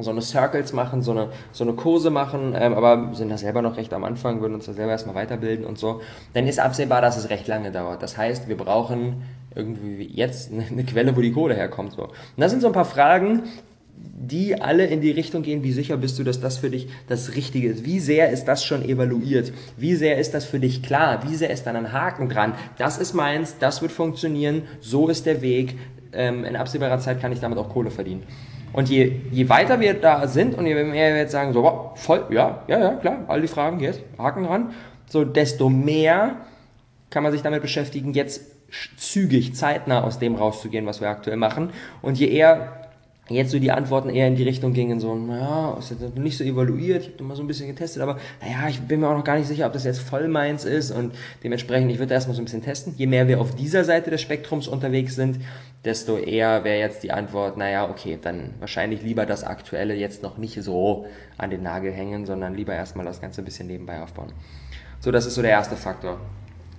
so 0.00 0.10
eine 0.10 0.22
Circles 0.22 0.72
machen, 0.72 1.02
so 1.02 1.10
eine, 1.10 1.30
so 1.52 1.64
eine 1.64 1.72
Kurse 1.72 2.10
machen, 2.10 2.54
ähm, 2.56 2.74
aber 2.74 3.14
sind 3.14 3.30
da 3.30 3.36
selber 3.36 3.62
noch 3.62 3.76
recht 3.76 3.92
am 3.92 4.04
Anfang, 4.04 4.40
würden 4.40 4.54
uns 4.54 4.66
da 4.66 4.72
selber 4.72 4.92
erstmal 4.92 5.16
weiterbilden 5.16 5.66
und 5.66 5.78
so, 5.78 6.00
dann 6.34 6.46
ist 6.46 6.60
absehbar, 6.60 7.02
dass 7.02 7.16
es 7.16 7.30
recht 7.30 7.48
lange 7.48 7.72
dauert. 7.72 8.02
Das 8.02 8.16
heißt, 8.16 8.48
wir 8.48 8.56
brauchen 8.56 9.22
irgendwie 9.54 10.06
jetzt 10.06 10.52
eine 10.52 10.84
Quelle, 10.84 11.16
wo 11.16 11.20
die 11.20 11.32
Kohle 11.32 11.54
herkommt. 11.54 11.92
So. 11.92 12.04
Und 12.04 12.12
das 12.36 12.50
sind 12.50 12.60
so 12.60 12.68
ein 12.68 12.72
paar 12.72 12.84
Fragen, 12.84 13.42
die 14.00 14.60
alle 14.60 14.86
in 14.86 15.00
die 15.00 15.10
Richtung 15.10 15.42
gehen, 15.42 15.62
wie 15.62 15.72
sicher 15.72 15.96
bist 15.96 16.18
du, 16.18 16.24
dass 16.24 16.40
das 16.40 16.58
für 16.58 16.70
dich 16.70 16.88
das 17.08 17.34
Richtige 17.34 17.68
ist? 17.68 17.84
Wie 17.84 18.00
sehr 18.00 18.30
ist 18.30 18.44
das 18.44 18.64
schon 18.64 18.82
evaluiert? 18.84 19.52
Wie 19.76 19.94
sehr 19.94 20.18
ist 20.18 20.34
das 20.34 20.44
für 20.44 20.60
dich 20.60 20.82
klar? 20.82 21.28
Wie 21.28 21.34
sehr 21.34 21.50
ist 21.50 21.66
dann 21.66 21.76
ein 21.76 21.92
Haken 21.92 22.28
dran? 22.28 22.54
Das 22.76 22.98
ist 22.98 23.14
meins, 23.14 23.56
das 23.58 23.80
wird 23.82 23.92
funktionieren, 23.92 24.62
so 24.80 25.08
ist 25.08 25.26
der 25.26 25.40
Weg. 25.40 25.78
Ähm, 26.12 26.44
in 26.44 26.56
absehbarer 26.56 26.98
Zeit 26.98 27.20
kann 27.20 27.32
ich 27.32 27.40
damit 27.40 27.58
auch 27.58 27.68
Kohle 27.68 27.90
verdienen. 27.90 28.22
Und 28.72 28.88
je, 28.90 29.20
je 29.30 29.48
weiter 29.48 29.80
wir 29.80 29.94
da 29.94 30.26
sind 30.26 30.54
und 30.54 30.66
je 30.66 30.74
mehr 30.74 31.14
wir 31.14 31.20
jetzt 31.20 31.32
sagen, 31.32 31.52
so, 31.52 31.62
wow, 31.62 31.98
voll, 31.98 32.26
ja, 32.30 32.62
ja, 32.68 32.78
ja, 32.78 32.94
klar, 32.96 33.24
all 33.28 33.40
die 33.40 33.48
Fragen 33.48 33.80
jetzt, 33.80 34.02
Haken 34.18 34.44
dran, 34.44 34.74
so 35.08 35.24
desto 35.24 35.70
mehr 35.70 36.36
kann 37.08 37.22
man 37.22 37.32
sich 37.32 37.40
damit 37.40 37.62
beschäftigen, 37.62 38.12
jetzt 38.12 38.42
zügig, 38.98 39.54
zeitnah 39.54 40.02
aus 40.02 40.18
dem 40.18 40.34
rauszugehen, 40.34 40.84
was 40.84 41.00
wir 41.00 41.08
aktuell 41.08 41.38
machen. 41.38 41.70
Und 42.02 42.18
je 42.18 42.28
eher 42.28 42.87
jetzt 43.36 43.50
so 43.50 43.58
die 43.58 43.70
Antworten 43.70 44.10
eher 44.10 44.26
in 44.26 44.36
die 44.36 44.42
Richtung 44.42 44.72
gingen, 44.72 45.00
so, 45.00 45.14
naja, 45.14 45.76
ist 45.78 45.90
jetzt 45.90 46.16
nicht 46.16 46.38
so 46.38 46.44
evaluiert, 46.44 47.02
ich 47.02 47.12
habe 47.14 47.24
mal 47.24 47.36
so 47.36 47.42
ein 47.42 47.46
bisschen 47.46 47.66
getestet, 47.66 48.02
aber 48.02 48.18
naja, 48.40 48.68
ich 48.68 48.80
bin 48.80 49.00
mir 49.00 49.08
auch 49.08 49.16
noch 49.16 49.24
gar 49.24 49.36
nicht 49.36 49.46
sicher, 49.46 49.66
ob 49.66 49.72
das 49.72 49.84
jetzt 49.84 50.00
voll 50.00 50.28
meins 50.28 50.64
ist 50.64 50.90
und 50.90 51.14
dementsprechend, 51.44 51.90
ich 51.90 51.98
würde 51.98 52.14
erstmal 52.14 52.34
so 52.34 52.42
ein 52.42 52.46
bisschen 52.46 52.62
testen. 52.62 52.94
Je 52.96 53.06
mehr 53.06 53.28
wir 53.28 53.40
auf 53.40 53.54
dieser 53.54 53.84
Seite 53.84 54.10
des 54.10 54.20
Spektrums 54.22 54.68
unterwegs 54.68 55.14
sind, 55.14 55.40
desto 55.84 56.16
eher 56.16 56.64
wäre 56.64 56.78
jetzt 56.78 57.02
die 57.02 57.12
Antwort, 57.12 57.56
naja, 57.56 57.88
okay, 57.88 58.18
dann 58.20 58.54
wahrscheinlich 58.58 59.02
lieber 59.02 59.26
das 59.26 59.44
Aktuelle 59.44 59.94
jetzt 59.94 60.22
noch 60.22 60.38
nicht 60.38 60.62
so 60.62 61.06
an 61.36 61.50
den 61.50 61.62
Nagel 61.62 61.92
hängen, 61.92 62.26
sondern 62.26 62.54
lieber 62.54 62.74
erstmal 62.74 63.04
das 63.06 63.20
Ganze 63.20 63.42
ein 63.42 63.44
bisschen 63.44 63.66
nebenbei 63.66 64.02
aufbauen. 64.02 64.32
So, 65.00 65.10
das 65.10 65.26
ist 65.26 65.34
so 65.34 65.42
der 65.42 65.52
erste 65.52 65.76
Faktor. 65.76 66.18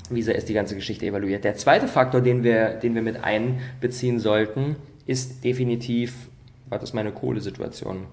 Wie 0.09 0.21
sehr 0.23 0.35
ist 0.35 0.49
die 0.49 0.53
ganze 0.53 0.75
Geschichte 0.75 1.05
evaluiert? 1.05 1.43
Der 1.43 1.55
zweite 1.55 1.87
Faktor, 1.87 2.21
den 2.21 2.43
wir, 2.43 2.69
den 2.69 2.95
wir 2.95 3.01
mit 3.01 3.23
einbeziehen 3.23 4.19
sollten, 4.19 4.75
ist 5.05 5.43
definitiv 5.43 6.28
was 6.69 6.83
ist 6.83 6.93
meine 6.93 7.11
Kohlesituation? 7.11 8.07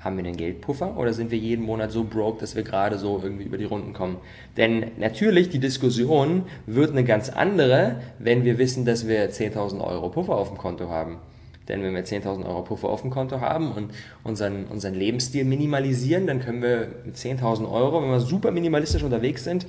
Haben 0.00 0.16
wir 0.16 0.24
einen 0.24 0.36
Geldpuffer 0.36 0.96
oder 0.96 1.12
sind 1.12 1.32
wir 1.32 1.38
jeden 1.38 1.64
Monat 1.64 1.90
so 1.90 2.04
broke, 2.04 2.40
dass 2.40 2.54
wir 2.54 2.62
gerade 2.62 2.98
so 2.98 3.20
irgendwie 3.20 3.44
über 3.44 3.58
die 3.58 3.64
Runden 3.64 3.92
kommen? 3.92 4.18
Denn 4.56 4.92
natürlich, 4.96 5.48
die 5.48 5.58
Diskussion 5.58 6.44
wird 6.66 6.90
eine 6.90 7.02
ganz 7.04 7.28
andere, 7.30 7.96
wenn 8.20 8.44
wir 8.44 8.58
wissen, 8.58 8.84
dass 8.84 9.08
wir 9.08 9.30
10.000 9.30 9.80
Euro 9.80 10.08
Puffer 10.08 10.36
auf 10.36 10.48
dem 10.48 10.58
Konto 10.58 10.88
haben. 10.88 11.18
Denn 11.66 11.82
wenn 11.82 11.94
wir 11.94 12.04
10.000 12.04 12.46
Euro 12.46 12.62
Puffer 12.62 12.88
auf 12.88 13.02
dem 13.02 13.10
Konto 13.10 13.40
haben 13.40 13.72
und 13.72 13.92
unseren, 14.24 14.66
unseren 14.66 14.94
Lebensstil 14.94 15.44
minimalisieren, 15.44 16.26
dann 16.26 16.40
können 16.40 16.62
wir 16.62 16.88
mit 17.04 17.16
10.000 17.16 17.70
Euro, 17.70 18.00
wenn 18.00 18.08
wir 18.08 18.20
super 18.20 18.52
minimalistisch 18.52 19.02
unterwegs 19.02 19.44
sind, 19.44 19.66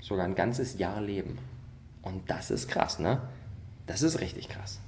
sogar 0.00 0.24
ein 0.24 0.34
ganzes 0.34 0.78
Jahr 0.78 1.00
leben. 1.00 1.38
Und 2.02 2.30
das 2.30 2.50
ist 2.50 2.68
krass, 2.68 2.98
ne? 2.98 3.20
Das 3.86 4.02
ist 4.02 4.20
richtig 4.20 4.48
krass. 4.48 4.80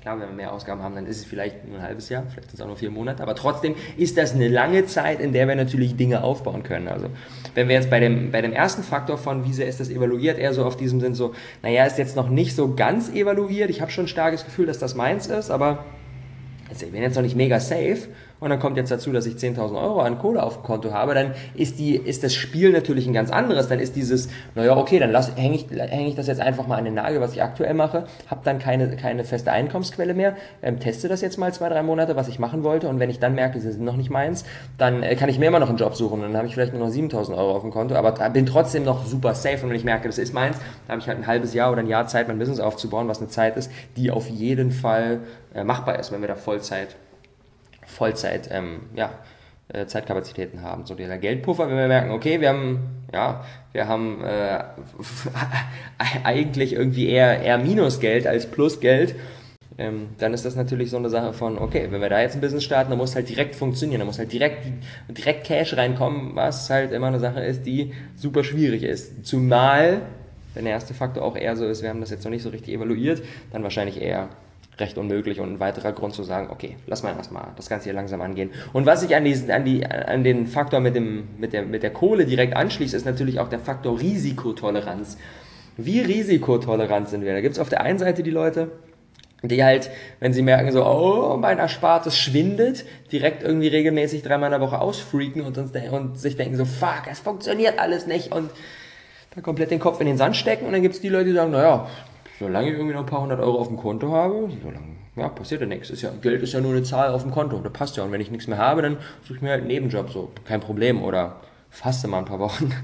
Klar, 0.00 0.20
wenn 0.20 0.28
wir 0.28 0.34
mehr 0.34 0.52
Ausgaben 0.52 0.80
haben, 0.82 0.94
dann 0.94 1.06
ist 1.06 1.18
es 1.18 1.24
vielleicht 1.24 1.66
nur 1.66 1.78
ein 1.78 1.82
halbes 1.82 2.08
Jahr, 2.08 2.22
vielleicht 2.30 2.50
sind 2.50 2.54
es 2.54 2.60
auch 2.60 2.68
nur 2.68 2.76
vier 2.76 2.90
Monate, 2.90 3.20
aber 3.20 3.34
trotzdem 3.34 3.74
ist 3.96 4.16
das 4.16 4.32
eine 4.32 4.46
lange 4.46 4.86
Zeit, 4.86 5.18
in 5.18 5.32
der 5.32 5.48
wir 5.48 5.56
natürlich 5.56 5.96
Dinge 5.96 6.22
aufbauen 6.22 6.62
können. 6.62 6.86
Also 6.86 7.08
wenn 7.54 7.66
wir 7.66 7.74
jetzt 7.74 7.90
bei 7.90 7.98
dem, 7.98 8.30
bei 8.30 8.40
dem 8.40 8.52
ersten 8.52 8.84
Faktor 8.84 9.18
von, 9.18 9.44
wie 9.44 9.52
sehr 9.52 9.66
ist 9.66 9.80
das 9.80 9.90
evaluiert, 9.90 10.38
eher 10.38 10.54
so 10.54 10.64
auf 10.64 10.76
diesem 10.76 11.00
Sinn 11.00 11.14
so, 11.14 11.34
naja, 11.62 11.84
ist 11.84 11.98
jetzt 11.98 12.14
noch 12.14 12.28
nicht 12.28 12.54
so 12.54 12.74
ganz 12.76 13.10
evaluiert, 13.10 13.70
ich 13.70 13.80
habe 13.80 13.90
schon 13.90 14.04
ein 14.04 14.08
starkes 14.08 14.44
Gefühl, 14.44 14.66
dass 14.66 14.78
das 14.78 14.94
meins 14.94 15.26
ist, 15.26 15.50
aber 15.50 15.84
ich 16.70 16.78
bin 16.92 17.02
jetzt 17.02 17.16
noch 17.16 17.22
nicht 17.22 17.36
mega 17.36 17.58
safe, 17.58 18.08
und 18.40 18.50
dann 18.50 18.60
kommt 18.60 18.76
jetzt 18.76 18.90
dazu, 18.90 19.12
dass 19.12 19.26
ich 19.26 19.34
10.000 19.34 19.80
Euro 19.80 20.00
an 20.00 20.18
Kohle 20.18 20.42
auf 20.42 20.58
dem 20.58 20.62
Konto 20.62 20.92
habe, 20.92 21.14
dann 21.14 21.32
ist, 21.54 21.78
die, 21.78 21.96
ist 21.96 22.22
das 22.22 22.34
Spiel 22.34 22.70
natürlich 22.70 23.06
ein 23.06 23.12
ganz 23.12 23.30
anderes. 23.30 23.68
Dann 23.68 23.80
ist 23.80 23.96
dieses, 23.96 24.28
naja, 24.54 24.76
okay, 24.76 25.00
dann 25.00 25.14
hänge 25.34 25.56
ich, 25.56 25.66
häng 25.70 26.06
ich 26.06 26.14
das 26.14 26.28
jetzt 26.28 26.40
einfach 26.40 26.66
mal 26.68 26.76
an 26.76 26.84
den 26.84 26.94
Nagel, 26.94 27.20
was 27.20 27.32
ich 27.32 27.42
aktuell 27.42 27.74
mache, 27.74 28.04
habe 28.28 28.40
dann 28.44 28.60
keine, 28.60 28.94
keine 28.96 29.24
feste 29.24 29.50
Einkommensquelle 29.50 30.14
mehr, 30.14 30.36
ähm, 30.62 30.78
teste 30.78 31.08
das 31.08 31.20
jetzt 31.20 31.36
mal 31.36 31.52
zwei, 31.52 31.68
drei 31.68 31.82
Monate, 31.82 32.14
was 32.14 32.28
ich 32.28 32.38
machen 32.38 32.62
wollte. 32.62 32.88
Und 32.88 33.00
wenn 33.00 33.10
ich 33.10 33.18
dann 33.18 33.34
merke, 33.34 33.60
sie 33.60 33.72
sind 33.72 33.84
noch 33.84 33.96
nicht 33.96 34.10
meins, 34.10 34.44
dann 34.76 35.02
äh, 35.02 35.16
kann 35.16 35.28
ich 35.28 35.40
mir 35.40 35.46
immer 35.46 35.58
noch 35.58 35.68
einen 35.68 35.78
Job 35.78 35.96
suchen. 35.96 36.20
Und 36.20 36.28
dann 36.28 36.36
habe 36.36 36.46
ich 36.46 36.54
vielleicht 36.54 36.74
nur 36.74 36.86
noch 36.86 36.94
7.000 36.94 37.36
Euro 37.36 37.56
auf 37.56 37.62
dem 37.62 37.72
Konto, 37.72 37.96
aber 37.96 38.12
bin 38.30 38.46
trotzdem 38.46 38.84
noch 38.84 39.04
super 39.04 39.34
safe. 39.34 39.64
Und 39.64 39.70
wenn 39.70 39.76
ich 39.76 39.84
merke, 39.84 40.06
das 40.06 40.18
ist 40.18 40.32
meins, 40.32 40.58
dann 40.86 40.92
habe 40.92 41.00
ich 41.00 41.08
halt 41.08 41.18
ein 41.18 41.26
halbes 41.26 41.54
Jahr 41.54 41.72
oder 41.72 41.80
ein 41.80 41.88
Jahr 41.88 42.06
Zeit, 42.06 42.28
mein 42.28 42.38
Business 42.38 42.60
aufzubauen, 42.60 43.08
was 43.08 43.18
eine 43.18 43.28
Zeit 43.28 43.56
ist, 43.56 43.70
die 43.96 44.12
auf 44.12 44.28
jeden 44.28 44.70
Fall 44.70 45.20
äh, 45.54 45.64
machbar 45.64 45.98
ist, 45.98 46.12
wenn 46.12 46.20
wir 46.20 46.28
da 46.28 46.36
Vollzeit 46.36 46.94
Vollzeit 47.98 48.48
ähm, 48.52 48.82
ja, 48.94 49.10
äh, 49.68 49.86
Zeitkapazitäten 49.86 50.62
haben. 50.62 50.86
So 50.86 50.94
dieser 50.94 51.18
Geldpuffer, 51.18 51.68
wenn 51.68 51.76
wir 51.76 51.88
merken, 51.88 52.12
okay, 52.12 52.40
wir 52.40 52.48
haben, 52.48 52.78
ja, 53.12 53.44
wir 53.72 53.88
haben 53.88 54.24
äh, 54.24 54.64
eigentlich 56.24 56.72
irgendwie 56.72 57.08
eher, 57.08 57.42
eher 57.42 57.58
Minusgeld 57.58 58.26
als 58.26 58.46
Plusgeld, 58.46 59.16
ähm, 59.76 60.10
dann 60.18 60.32
ist 60.32 60.44
das 60.44 60.56
natürlich 60.56 60.90
so 60.90 60.96
eine 60.96 61.10
Sache 61.10 61.32
von, 61.32 61.58
okay, 61.58 61.88
wenn 61.90 62.00
wir 62.00 62.08
da 62.08 62.20
jetzt 62.20 62.34
ein 62.34 62.40
Business 62.40 62.64
starten, 62.64 62.90
dann 62.90 62.98
muss 62.98 63.14
halt 63.14 63.28
direkt 63.28 63.56
funktionieren, 63.56 64.00
dann 64.00 64.06
muss 64.06 64.18
halt 64.18 64.32
direkt, 64.32 64.66
direkt 65.08 65.44
Cash 65.44 65.76
reinkommen, 65.76 66.34
was 66.34 66.70
halt 66.70 66.92
immer 66.92 67.08
eine 67.08 67.20
Sache 67.20 67.40
ist, 67.40 67.66
die 67.66 67.92
super 68.16 68.44
schwierig 68.44 68.84
ist. 68.84 69.26
Zumal, 69.26 70.02
wenn 70.54 70.64
der 70.64 70.74
erste 70.74 70.94
Faktor 70.94 71.24
auch 71.24 71.36
eher 71.36 71.56
so 71.56 71.66
ist, 71.66 71.82
wir 71.82 71.90
haben 71.90 72.00
das 72.00 72.10
jetzt 72.10 72.24
noch 72.24 72.30
nicht 72.30 72.42
so 72.42 72.48
richtig 72.48 72.74
evaluiert, 72.74 73.22
dann 73.52 73.62
wahrscheinlich 73.64 74.00
eher 74.00 74.28
recht 74.80 74.98
unmöglich 74.98 75.40
und 75.40 75.54
ein 75.54 75.60
weiterer 75.60 75.92
Grund 75.92 76.14
zu 76.14 76.22
sagen, 76.22 76.48
okay, 76.50 76.76
lass 76.86 77.02
mal 77.02 77.14
erstmal 77.16 77.48
das 77.56 77.68
Ganze 77.68 77.84
hier 77.84 77.94
langsam 77.94 78.20
angehen. 78.20 78.50
Und 78.72 78.86
was 78.86 79.00
sich 79.00 79.14
an, 79.14 79.24
diesen, 79.24 79.50
an, 79.50 79.64
die, 79.64 79.84
an 79.84 80.24
den 80.24 80.46
Faktor 80.46 80.80
mit, 80.80 80.94
dem, 80.94 81.28
mit, 81.38 81.52
der, 81.52 81.62
mit 81.64 81.82
der 81.82 81.90
Kohle 81.90 82.26
direkt 82.26 82.56
anschließt, 82.56 82.94
ist 82.94 83.06
natürlich 83.06 83.40
auch 83.40 83.48
der 83.48 83.58
Faktor 83.58 83.98
Risikotoleranz. 83.98 85.18
Wie 85.76 86.00
risikotolerant 86.00 87.08
sind 87.08 87.24
wir? 87.24 87.32
Da 87.32 87.40
gibt 87.40 87.54
es 87.54 87.60
auf 87.60 87.68
der 87.68 87.82
einen 87.82 87.98
Seite 87.98 88.22
die 88.22 88.30
Leute, 88.30 88.70
die 89.42 89.62
halt, 89.62 89.90
wenn 90.18 90.32
sie 90.32 90.42
merken 90.42 90.72
so, 90.72 90.84
oh, 90.84 91.36
mein 91.36 91.58
Erspartes 91.58 92.18
schwindet, 92.18 92.84
direkt 93.12 93.42
irgendwie 93.42 93.68
regelmäßig 93.68 94.22
dreimal 94.22 94.48
in 94.48 94.58
der 94.58 94.60
Woche 94.60 94.80
ausfreaken 94.80 95.42
und, 95.42 95.56
uns, 95.56 95.70
und 95.92 96.18
sich 96.18 96.36
denken 96.36 96.56
so, 96.56 96.64
fuck, 96.64 97.02
es 97.10 97.20
funktioniert 97.20 97.78
alles 97.78 98.06
nicht 98.06 98.32
und 98.32 98.50
da 99.34 99.40
komplett 99.40 99.70
den 99.70 99.78
Kopf 99.78 100.00
in 100.00 100.06
den 100.08 100.16
Sand 100.16 100.36
stecken 100.36 100.66
und 100.66 100.72
dann 100.72 100.82
gibt 100.82 100.96
es 100.96 101.00
die 101.00 101.08
Leute, 101.08 101.26
die 101.26 101.34
sagen, 101.34 101.52
naja, 101.52 101.88
solange 102.38 102.68
ich 102.68 102.74
irgendwie 102.74 102.94
noch 102.94 103.00
ein 103.00 103.06
paar 103.06 103.22
hundert 103.22 103.40
Euro 103.40 103.58
auf 103.58 103.68
dem 103.68 103.76
Konto 103.76 104.12
habe, 104.12 104.50
solange, 104.62 104.96
ja, 105.16 105.28
passiert 105.28 105.60
ja 105.60 105.66
nichts. 105.66 105.90
Ist 105.90 106.02
ja, 106.02 106.10
Geld 106.20 106.42
ist 106.42 106.52
ja 106.52 106.60
nur 106.60 106.72
eine 106.72 106.82
Zahl 106.82 107.10
auf 107.10 107.22
dem 107.22 107.32
Konto, 107.32 107.58
das 107.58 107.72
passt 107.72 107.96
ja. 107.96 108.04
Und 108.04 108.12
wenn 108.12 108.20
ich 108.20 108.30
nichts 108.30 108.46
mehr 108.46 108.58
habe, 108.58 108.82
dann 108.82 108.98
suche 109.22 109.36
ich 109.36 109.42
mir 109.42 109.50
halt 109.50 109.60
einen 109.60 109.68
Nebenjob, 109.68 110.10
so, 110.10 110.30
kein 110.44 110.60
Problem. 110.60 111.02
Oder 111.02 111.36
faste 111.70 112.08
mal 112.08 112.18
ein 112.18 112.24
paar 112.24 112.38
Wochen. 112.38 112.72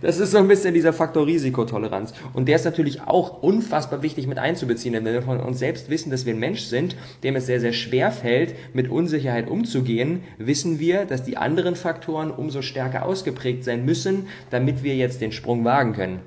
Das 0.00 0.18
ist 0.18 0.32
so 0.32 0.38
ein 0.38 0.48
bisschen 0.48 0.74
dieser 0.74 0.92
Faktor 0.92 1.26
Risikotoleranz. 1.26 2.12
Und 2.34 2.48
der 2.48 2.56
ist 2.56 2.64
natürlich 2.64 3.02
auch 3.02 3.42
unfassbar 3.42 4.02
wichtig 4.02 4.26
mit 4.26 4.38
einzubeziehen, 4.38 4.92
denn 4.92 5.04
wenn 5.04 5.14
wir 5.14 5.22
von 5.22 5.38
uns 5.38 5.60
selbst 5.60 5.88
wissen, 5.88 6.10
dass 6.10 6.26
wir 6.26 6.34
ein 6.34 6.40
Mensch 6.40 6.62
sind, 6.62 6.96
dem 7.22 7.36
es 7.36 7.46
sehr, 7.46 7.60
sehr 7.60 7.72
schwer 7.72 8.10
fällt, 8.10 8.54
mit 8.74 8.90
Unsicherheit 8.90 9.48
umzugehen, 9.48 10.22
wissen 10.38 10.80
wir, 10.80 11.04
dass 11.04 11.22
die 11.22 11.36
anderen 11.36 11.76
Faktoren 11.76 12.32
umso 12.32 12.60
stärker 12.60 13.06
ausgeprägt 13.06 13.62
sein 13.62 13.84
müssen, 13.84 14.26
damit 14.50 14.82
wir 14.82 14.96
jetzt 14.96 15.20
den 15.20 15.32
Sprung 15.32 15.64
wagen 15.64 15.92
können 15.92 16.20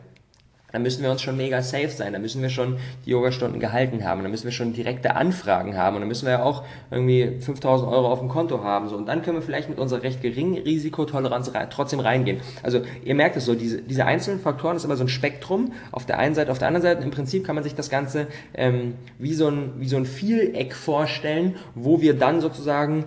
da 0.71 0.79
müssen 0.79 1.03
wir 1.03 1.11
uns 1.11 1.21
schon 1.21 1.37
mega 1.37 1.61
safe 1.61 1.89
sein, 1.89 2.13
da 2.13 2.19
müssen 2.19 2.41
wir 2.41 2.49
schon 2.49 2.77
die 3.05 3.11
Yoga-Stunden 3.11 3.59
gehalten 3.59 4.03
haben, 4.03 4.23
da 4.23 4.29
müssen 4.29 4.45
wir 4.45 4.51
schon 4.51 4.73
direkte 4.73 5.15
Anfragen 5.15 5.77
haben 5.77 5.95
und 5.95 6.01
da 6.01 6.07
müssen 6.07 6.25
wir 6.25 6.33
ja 6.33 6.43
auch 6.43 6.63
irgendwie 6.91 7.39
5000 7.39 7.91
Euro 7.91 8.11
auf 8.11 8.19
dem 8.19 8.29
Konto 8.29 8.63
haben. 8.63 8.89
So. 8.89 8.95
Und 8.95 9.07
dann 9.07 9.21
können 9.21 9.37
wir 9.37 9.41
vielleicht 9.41 9.69
mit 9.69 9.79
unserer 9.79 10.03
recht 10.03 10.21
geringen 10.21 10.57
Risikotoleranz 10.57 11.53
rein, 11.53 11.67
trotzdem 11.69 11.99
reingehen. 11.99 12.41
Also 12.63 12.81
ihr 13.03 13.15
merkt 13.15 13.35
es 13.35 13.45
so, 13.45 13.55
diese, 13.55 13.81
diese 13.81 14.05
einzelnen 14.05 14.39
Faktoren 14.39 14.75
ist 14.75 14.85
immer 14.85 14.95
so 14.95 15.03
ein 15.03 15.09
Spektrum 15.09 15.73
auf 15.91 16.05
der 16.05 16.19
einen 16.19 16.35
Seite, 16.35 16.51
auf 16.51 16.59
der 16.59 16.67
anderen 16.67 16.83
Seite 16.83 17.03
im 17.03 17.11
Prinzip 17.11 17.45
kann 17.45 17.55
man 17.55 17.63
sich 17.63 17.75
das 17.75 17.89
Ganze 17.89 18.27
ähm, 18.53 18.95
wie, 19.17 19.33
so 19.33 19.47
ein, 19.47 19.73
wie 19.77 19.87
so 19.87 19.97
ein 19.97 20.05
Vieleck 20.05 20.75
vorstellen, 20.75 21.55
wo 21.75 22.01
wir 22.01 22.13
dann 22.13 22.41
sozusagen 22.41 23.05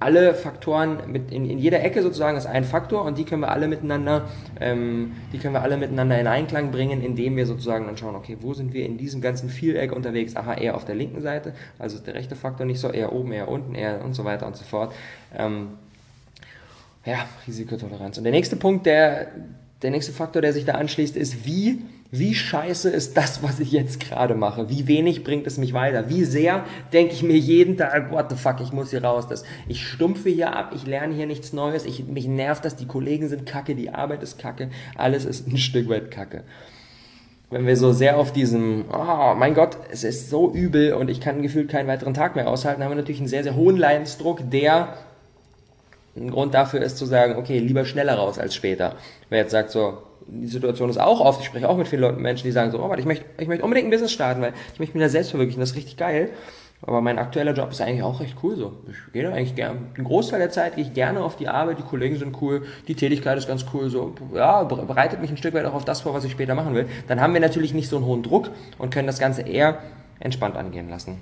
alle 0.00 0.34
Faktoren 0.34 0.98
mit 1.06 1.30
in, 1.32 1.48
in 1.48 1.58
jeder 1.58 1.82
Ecke 1.82 2.02
sozusagen 2.02 2.36
ist 2.36 2.46
ein 2.46 2.64
Faktor 2.64 3.04
und 3.04 3.18
die 3.18 3.24
können 3.24 3.42
wir 3.42 3.50
alle 3.50 3.68
miteinander, 3.68 4.28
ähm, 4.60 5.12
die 5.32 5.38
können 5.38 5.54
wir 5.54 5.62
alle 5.62 5.76
miteinander 5.76 6.18
in 6.18 6.26
Einklang 6.26 6.70
bringen 6.70 6.77
bringen, 6.78 7.02
indem 7.02 7.36
wir 7.36 7.44
sozusagen 7.44 7.86
dann 7.86 7.96
schauen, 7.96 8.14
okay, 8.14 8.36
wo 8.40 8.54
sind 8.54 8.72
wir 8.72 8.86
in 8.86 8.98
diesem 8.98 9.20
ganzen 9.20 9.48
Viereck 9.48 9.90
unterwegs? 9.90 10.36
Aha, 10.36 10.54
eher 10.54 10.76
auf 10.76 10.84
der 10.84 10.94
linken 10.94 11.20
Seite, 11.20 11.52
also 11.76 11.96
ist 11.96 12.06
der 12.06 12.14
rechte 12.14 12.36
Faktor 12.36 12.66
nicht 12.66 12.78
so, 12.78 12.92
eher 12.92 13.12
oben, 13.12 13.32
eher 13.32 13.48
unten, 13.48 13.74
eher 13.74 14.04
und 14.04 14.14
so 14.14 14.24
weiter 14.24 14.46
und 14.46 14.56
so 14.56 14.62
fort. 14.62 14.94
Ähm, 15.36 15.70
ja, 17.04 17.26
Risikotoleranz. 17.48 18.18
Und 18.18 18.22
der 18.22 18.30
nächste 18.30 18.54
Punkt, 18.54 18.86
der, 18.86 19.26
der 19.82 19.90
nächste 19.90 20.12
Faktor, 20.12 20.40
der 20.40 20.52
sich 20.52 20.64
da 20.66 20.74
anschließt, 20.74 21.16
ist, 21.16 21.44
wie, 21.44 21.82
wie 22.10 22.34
scheiße 22.34 22.88
ist 22.88 23.18
das, 23.18 23.42
was 23.42 23.60
ich 23.60 23.70
jetzt 23.70 24.00
gerade 24.00 24.34
mache? 24.34 24.70
Wie 24.70 24.86
wenig 24.86 25.24
bringt 25.24 25.46
es 25.46 25.58
mich 25.58 25.74
weiter? 25.74 26.08
Wie 26.08 26.24
sehr 26.24 26.64
denke 26.90 27.12
ich 27.12 27.22
mir 27.22 27.36
jeden 27.36 27.76
Tag, 27.76 28.10
what 28.10 28.30
the 28.30 28.36
fuck, 28.36 28.62
ich 28.62 28.72
muss 28.72 28.90
hier 28.90 29.04
raus. 29.04 29.28
Das, 29.28 29.44
ich 29.68 29.86
stumpfe 29.86 30.30
hier 30.30 30.56
ab, 30.56 30.72
ich 30.74 30.86
lerne 30.86 31.14
hier 31.14 31.26
nichts 31.26 31.52
Neues, 31.52 31.84
ich, 31.84 32.06
mich 32.06 32.26
nervt 32.26 32.64
das, 32.64 32.76
die 32.76 32.86
Kollegen 32.86 33.28
sind 33.28 33.44
kacke, 33.44 33.74
die 33.74 33.90
Arbeit 33.90 34.22
ist 34.22 34.38
kacke, 34.38 34.70
alles 34.96 35.26
ist 35.26 35.48
ein 35.48 35.56
Stück 35.58 35.90
weit 35.90 36.10
kacke. 36.10 36.44
Wenn 37.50 37.66
wir 37.66 37.76
so 37.76 37.92
sehr 37.92 38.18
auf 38.18 38.32
diesem, 38.32 38.86
oh 38.90 39.34
mein 39.34 39.52
Gott, 39.52 39.76
es 39.90 40.02
ist 40.02 40.30
so 40.30 40.50
übel 40.50 40.94
und 40.94 41.10
ich 41.10 41.20
kann 41.20 41.42
gefühlt 41.42 41.68
keinen 41.68 41.88
weiteren 41.88 42.14
Tag 42.14 42.36
mehr 42.36 42.48
aushalten, 42.48 42.82
haben 42.82 42.90
wir 42.90 42.96
natürlich 42.96 43.20
einen 43.20 43.28
sehr, 43.28 43.42
sehr 43.42 43.54
hohen 43.54 43.76
Leidensdruck, 43.76 44.50
der 44.50 44.94
ein 46.16 46.30
Grund 46.30 46.54
dafür 46.54 46.80
ist 46.80 46.96
zu 46.96 47.04
sagen, 47.04 47.36
okay, 47.36 47.58
lieber 47.58 47.84
schneller 47.84 48.14
raus 48.14 48.38
als 48.38 48.54
später. 48.54 48.96
Wer 49.28 49.40
jetzt 49.40 49.52
sagt 49.52 49.70
so, 49.70 49.98
die 50.30 50.46
Situation 50.46 50.90
ist 50.90 50.98
auch 50.98 51.20
oft, 51.20 51.40
ich 51.40 51.46
spreche 51.46 51.68
auch 51.68 51.76
mit 51.76 51.88
vielen 51.88 52.02
Leuten, 52.02 52.22
Menschen, 52.22 52.44
die 52.44 52.52
sagen 52.52 52.70
so, 52.70 52.78
oh, 52.78 52.88
warte, 52.88 53.00
ich 53.00 53.06
möchte, 53.06 53.24
ich 53.38 53.48
möchte 53.48 53.64
unbedingt 53.64 53.88
ein 53.88 53.90
Business 53.90 54.12
starten, 54.12 54.40
weil 54.40 54.52
ich 54.72 54.78
möchte 54.78 54.96
mich 54.96 55.04
da 55.04 55.08
selbst 55.08 55.30
verwirklichen, 55.30 55.60
das 55.60 55.70
ist 55.70 55.76
richtig 55.76 55.96
geil. 55.96 56.30
Aber 56.82 57.00
mein 57.00 57.18
aktueller 57.18 57.54
Job 57.54 57.72
ist 57.72 57.80
eigentlich 57.80 58.04
auch 58.04 58.20
recht 58.20 58.36
cool 58.40 58.54
so. 58.54 58.72
Ich 58.88 59.12
gehe 59.12 59.24
da 59.24 59.32
eigentlich 59.32 59.56
gerne, 59.56 59.80
den 59.96 60.04
Großteil 60.04 60.38
der 60.38 60.50
Zeit 60.50 60.76
gehe 60.76 60.84
ich 60.84 60.94
gerne 60.94 61.20
auf 61.24 61.34
die 61.34 61.48
Arbeit, 61.48 61.78
die 61.78 61.82
Kollegen 61.82 62.16
sind 62.16 62.40
cool, 62.40 62.66
die 62.86 62.94
Tätigkeit 62.94 63.36
ist 63.36 63.48
ganz 63.48 63.66
cool, 63.74 63.90
so, 63.90 64.14
ja, 64.32 64.62
bereitet 64.62 65.20
mich 65.20 65.30
ein 65.30 65.36
Stück 65.36 65.54
weit 65.54 65.64
auch 65.64 65.74
auf 65.74 65.84
das 65.84 66.02
vor, 66.02 66.14
was 66.14 66.22
ich 66.22 66.30
später 66.30 66.54
machen 66.54 66.74
will. 66.74 66.86
Dann 67.08 67.20
haben 67.20 67.34
wir 67.34 67.40
natürlich 67.40 67.74
nicht 67.74 67.88
so 67.88 67.96
einen 67.96 68.06
hohen 68.06 68.22
Druck 68.22 68.50
und 68.78 68.94
können 68.94 69.08
das 69.08 69.18
Ganze 69.18 69.42
eher 69.42 69.78
entspannt 70.20 70.56
angehen 70.56 70.88
lassen. 70.88 71.18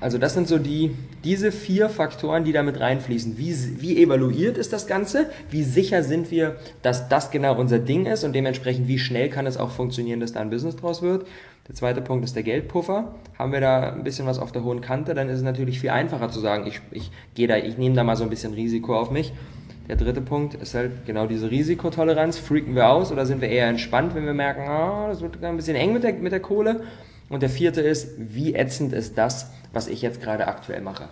Also 0.00 0.18
das 0.18 0.34
sind 0.34 0.48
so 0.48 0.58
die, 0.58 0.96
diese 1.24 1.52
vier 1.52 1.88
Faktoren, 1.88 2.44
die 2.44 2.52
damit 2.52 2.80
reinfließen. 2.80 3.38
Wie, 3.38 3.54
wie 3.80 4.02
evaluiert 4.02 4.58
ist 4.58 4.72
das 4.72 4.86
Ganze? 4.86 5.30
Wie 5.50 5.62
sicher 5.62 6.02
sind 6.02 6.30
wir, 6.30 6.56
dass 6.82 7.08
das 7.08 7.30
genau 7.30 7.58
unser 7.58 7.78
Ding 7.78 8.06
ist 8.06 8.24
und 8.24 8.34
dementsprechend 8.34 8.88
wie 8.88 8.98
schnell 8.98 9.28
kann 9.30 9.46
es 9.46 9.56
auch 9.56 9.70
funktionieren, 9.70 10.20
dass 10.20 10.32
da 10.32 10.40
ein 10.40 10.50
Business 10.50 10.76
draus 10.76 11.02
wird? 11.02 11.26
Der 11.68 11.76
zweite 11.76 12.02
Punkt 12.02 12.24
ist 12.24 12.34
der 12.34 12.42
Geldpuffer. 12.42 13.14
Haben 13.38 13.52
wir 13.52 13.60
da 13.60 13.92
ein 13.92 14.02
bisschen 14.02 14.26
was 14.26 14.40
auf 14.40 14.50
der 14.50 14.64
hohen 14.64 14.80
Kante, 14.80 15.14
dann 15.14 15.28
ist 15.28 15.36
es 15.36 15.42
natürlich 15.42 15.78
viel 15.78 15.90
einfacher 15.90 16.28
zu 16.28 16.40
sagen, 16.40 16.66
ich, 16.66 16.80
ich 16.90 17.12
gehe 17.34 17.46
da, 17.46 17.56
ich 17.56 17.78
nehme 17.78 17.94
da 17.94 18.02
mal 18.02 18.16
so 18.16 18.24
ein 18.24 18.30
bisschen 18.30 18.54
Risiko 18.54 18.98
auf 18.98 19.10
mich. 19.10 19.32
Der 19.88 19.96
dritte 19.96 20.20
Punkt 20.20 20.54
ist 20.54 20.74
halt 20.74 21.06
genau 21.06 21.26
diese 21.26 21.50
Risikotoleranz. 21.50 22.38
Freaken 22.38 22.74
wir 22.74 22.88
aus 22.88 23.12
oder 23.12 23.26
sind 23.26 23.40
wir 23.40 23.48
eher 23.48 23.66
entspannt, 23.66 24.14
wenn 24.14 24.24
wir 24.24 24.34
merken, 24.34 24.62
oh, 24.68 25.08
das 25.08 25.20
wird 25.20 25.42
ein 25.42 25.56
bisschen 25.56 25.76
eng 25.76 25.92
mit 25.92 26.02
der, 26.02 26.14
mit 26.14 26.32
der 26.32 26.40
Kohle? 26.40 26.82
Und 27.32 27.42
der 27.42 27.48
vierte 27.48 27.80
ist, 27.80 28.10
wie 28.18 28.54
ätzend 28.54 28.92
ist 28.92 29.16
das, 29.16 29.50
was 29.72 29.88
ich 29.88 30.02
jetzt 30.02 30.20
gerade 30.20 30.46
aktuell 30.46 30.82
mache? 30.82 31.08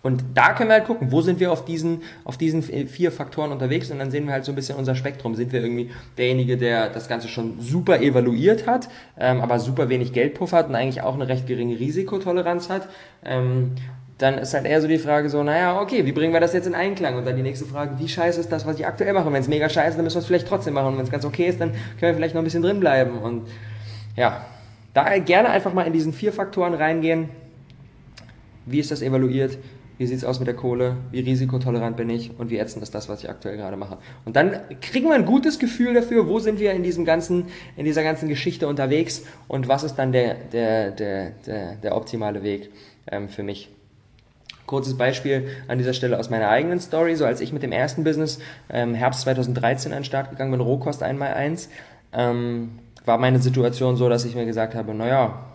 Und 0.00 0.22
da 0.34 0.52
können 0.52 0.70
wir 0.70 0.74
halt 0.74 0.84
gucken, 0.84 1.10
wo 1.10 1.20
sind 1.20 1.40
wir 1.40 1.50
auf 1.50 1.64
diesen, 1.64 2.02
auf 2.22 2.36
diesen 2.36 2.62
vier 2.62 3.10
Faktoren 3.10 3.50
unterwegs 3.50 3.90
und 3.90 3.98
dann 3.98 4.12
sehen 4.12 4.26
wir 4.26 4.32
halt 4.34 4.44
so 4.44 4.52
ein 4.52 4.54
bisschen 4.54 4.78
unser 4.78 4.94
Spektrum. 4.94 5.34
Sind 5.34 5.52
wir 5.52 5.60
irgendwie 5.60 5.90
derjenige, 6.16 6.56
der 6.56 6.90
das 6.90 7.08
Ganze 7.08 7.26
schon 7.26 7.58
super 7.58 8.00
evaluiert 8.00 8.68
hat, 8.68 8.88
ähm, 9.18 9.40
aber 9.40 9.58
super 9.58 9.88
wenig 9.88 10.12
Geldpuffer 10.12 10.58
hat 10.58 10.68
und 10.68 10.76
eigentlich 10.76 11.02
auch 11.02 11.14
eine 11.14 11.26
recht 11.26 11.48
geringe 11.48 11.80
Risikotoleranz 11.80 12.68
hat? 12.68 12.88
Ähm, 13.24 13.72
dann 14.18 14.38
ist 14.38 14.54
halt 14.54 14.64
eher 14.64 14.80
so 14.80 14.86
die 14.86 14.98
Frage 14.98 15.28
so, 15.28 15.42
naja, 15.42 15.80
okay, 15.80 16.06
wie 16.06 16.12
bringen 16.12 16.32
wir 16.32 16.40
das 16.40 16.52
jetzt 16.52 16.68
in 16.68 16.76
Einklang? 16.76 17.16
Und 17.16 17.26
dann 17.26 17.34
die 17.34 17.42
nächste 17.42 17.66
Frage, 17.66 17.98
wie 17.98 18.06
scheiße 18.06 18.38
ist 18.38 18.52
das, 18.52 18.64
was 18.64 18.78
ich 18.78 18.86
aktuell 18.86 19.12
mache? 19.12 19.32
Wenn 19.32 19.42
es 19.42 19.48
mega 19.48 19.68
scheiße 19.68 19.88
ist, 19.88 19.96
dann 19.96 20.04
müssen 20.04 20.18
wir 20.18 20.20
es 20.20 20.26
vielleicht 20.26 20.46
trotzdem 20.46 20.74
machen. 20.74 20.86
Und 20.86 20.98
wenn 20.98 21.04
es 21.04 21.10
ganz 21.10 21.24
okay 21.24 21.48
ist, 21.48 21.60
dann 21.60 21.72
können 21.72 22.12
wir 22.12 22.14
vielleicht 22.14 22.36
noch 22.36 22.42
ein 22.42 22.44
bisschen 22.44 22.62
drin 22.62 22.78
bleiben. 22.78 23.18
Und 23.18 23.48
ja, 24.14 24.46
da 24.96 25.18
gerne 25.18 25.50
einfach 25.50 25.74
mal 25.74 25.82
in 25.82 25.92
diesen 25.92 26.14
vier 26.14 26.32
Faktoren 26.32 26.72
reingehen. 26.72 27.28
Wie 28.64 28.80
ist 28.80 28.90
das 28.90 29.02
evaluiert? 29.02 29.58
Wie 29.98 30.06
sieht 30.06 30.16
es 30.16 30.24
aus 30.24 30.38
mit 30.38 30.48
der 30.48 30.56
Kohle? 30.56 30.96
Wie 31.10 31.20
risikotolerant 31.20 31.98
bin 31.98 32.08
ich? 32.08 32.38
Und 32.38 32.48
wie 32.48 32.56
ätzend 32.56 32.82
ist 32.82 32.94
das, 32.94 33.06
was 33.08 33.22
ich 33.22 33.28
aktuell 33.28 33.58
gerade 33.58 33.76
mache? 33.76 33.98
Und 34.24 34.36
dann 34.36 34.58
kriegen 34.80 35.08
wir 35.08 35.14
ein 35.14 35.26
gutes 35.26 35.58
Gefühl 35.58 35.92
dafür, 35.92 36.28
wo 36.28 36.38
sind 36.38 36.60
wir 36.60 36.72
in 36.72 36.82
diesem 36.82 37.04
ganzen, 37.04 37.44
in 37.76 37.84
dieser 37.84 38.02
ganzen 38.02 38.28
Geschichte 38.28 38.68
unterwegs 38.68 39.22
und 39.48 39.68
was 39.68 39.84
ist 39.84 39.96
dann 39.96 40.12
der, 40.12 40.34
der, 40.34 40.92
der, 40.92 41.30
der, 41.46 41.74
der 41.76 41.94
optimale 41.94 42.42
Weg 42.42 42.70
ähm, 43.10 43.28
für 43.28 43.42
mich. 43.42 43.68
Kurzes 44.64 44.96
Beispiel 44.96 45.48
an 45.68 45.76
dieser 45.76 45.92
Stelle 45.92 46.18
aus 46.18 46.30
meiner 46.30 46.48
eigenen 46.48 46.80
Story. 46.80 47.16
So 47.16 47.26
als 47.26 47.42
ich 47.42 47.52
mit 47.52 47.62
dem 47.62 47.72
ersten 47.72 48.02
Business 48.02 48.38
ähm, 48.70 48.94
Herbst 48.94 49.20
2013 49.22 49.92
an 49.92 49.98
den 49.98 50.04
Start 50.04 50.30
gegangen 50.30 50.52
bin, 50.52 50.60
Rohkost 50.60 51.02
1x1, 51.02 51.68
ähm, 52.14 52.78
war 53.06 53.18
meine 53.18 53.38
Situation 53.38 53.96
so, 53.96 54.08
dass 54.08 54.24
ich 54.24 54.34
mir 54.34 54.44
gesagt 54.44 54.74
habe, 54.74 54.92
naja, 54.92 55.46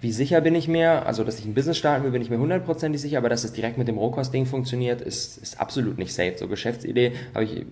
wie 0.00 0.12
sicher 0.12 0.42
bin 0.42 0.54
ich 0.54 0.68
mir? 0.68 1.06
Also, 1.06 1.24
dass 1.24 1.38
ich 1.38 1.46
ein 1.46 1.54
Business 1.54 1.78
starten 1.78 2.04
will, 2.04 2.10
bin 2.10 2.20
ich 2.20 2.28
mir 2.28 2.38
hundertprozentig 2.38 3.00
sicher, 3.00 3.18
aber 3.18 3.30
dass 3.30 3.42
es 3.42 3.52
direkt 3.52 3.78
mit 3.78 3.88
dem 3.88 3.96
Rohkostding 3.96 4.44
funktioniert, 4.44 5.00
ist, 5.00 5.38
ist 5.38 5.60
absolut 5.60 5.96
nicht 5.96 6.12
safe. 6.12 6.34
So, 6.36 6.46
Geschäftsidee 6.46 7.12
habe 7.34 7.44
ich, 7.44 7.64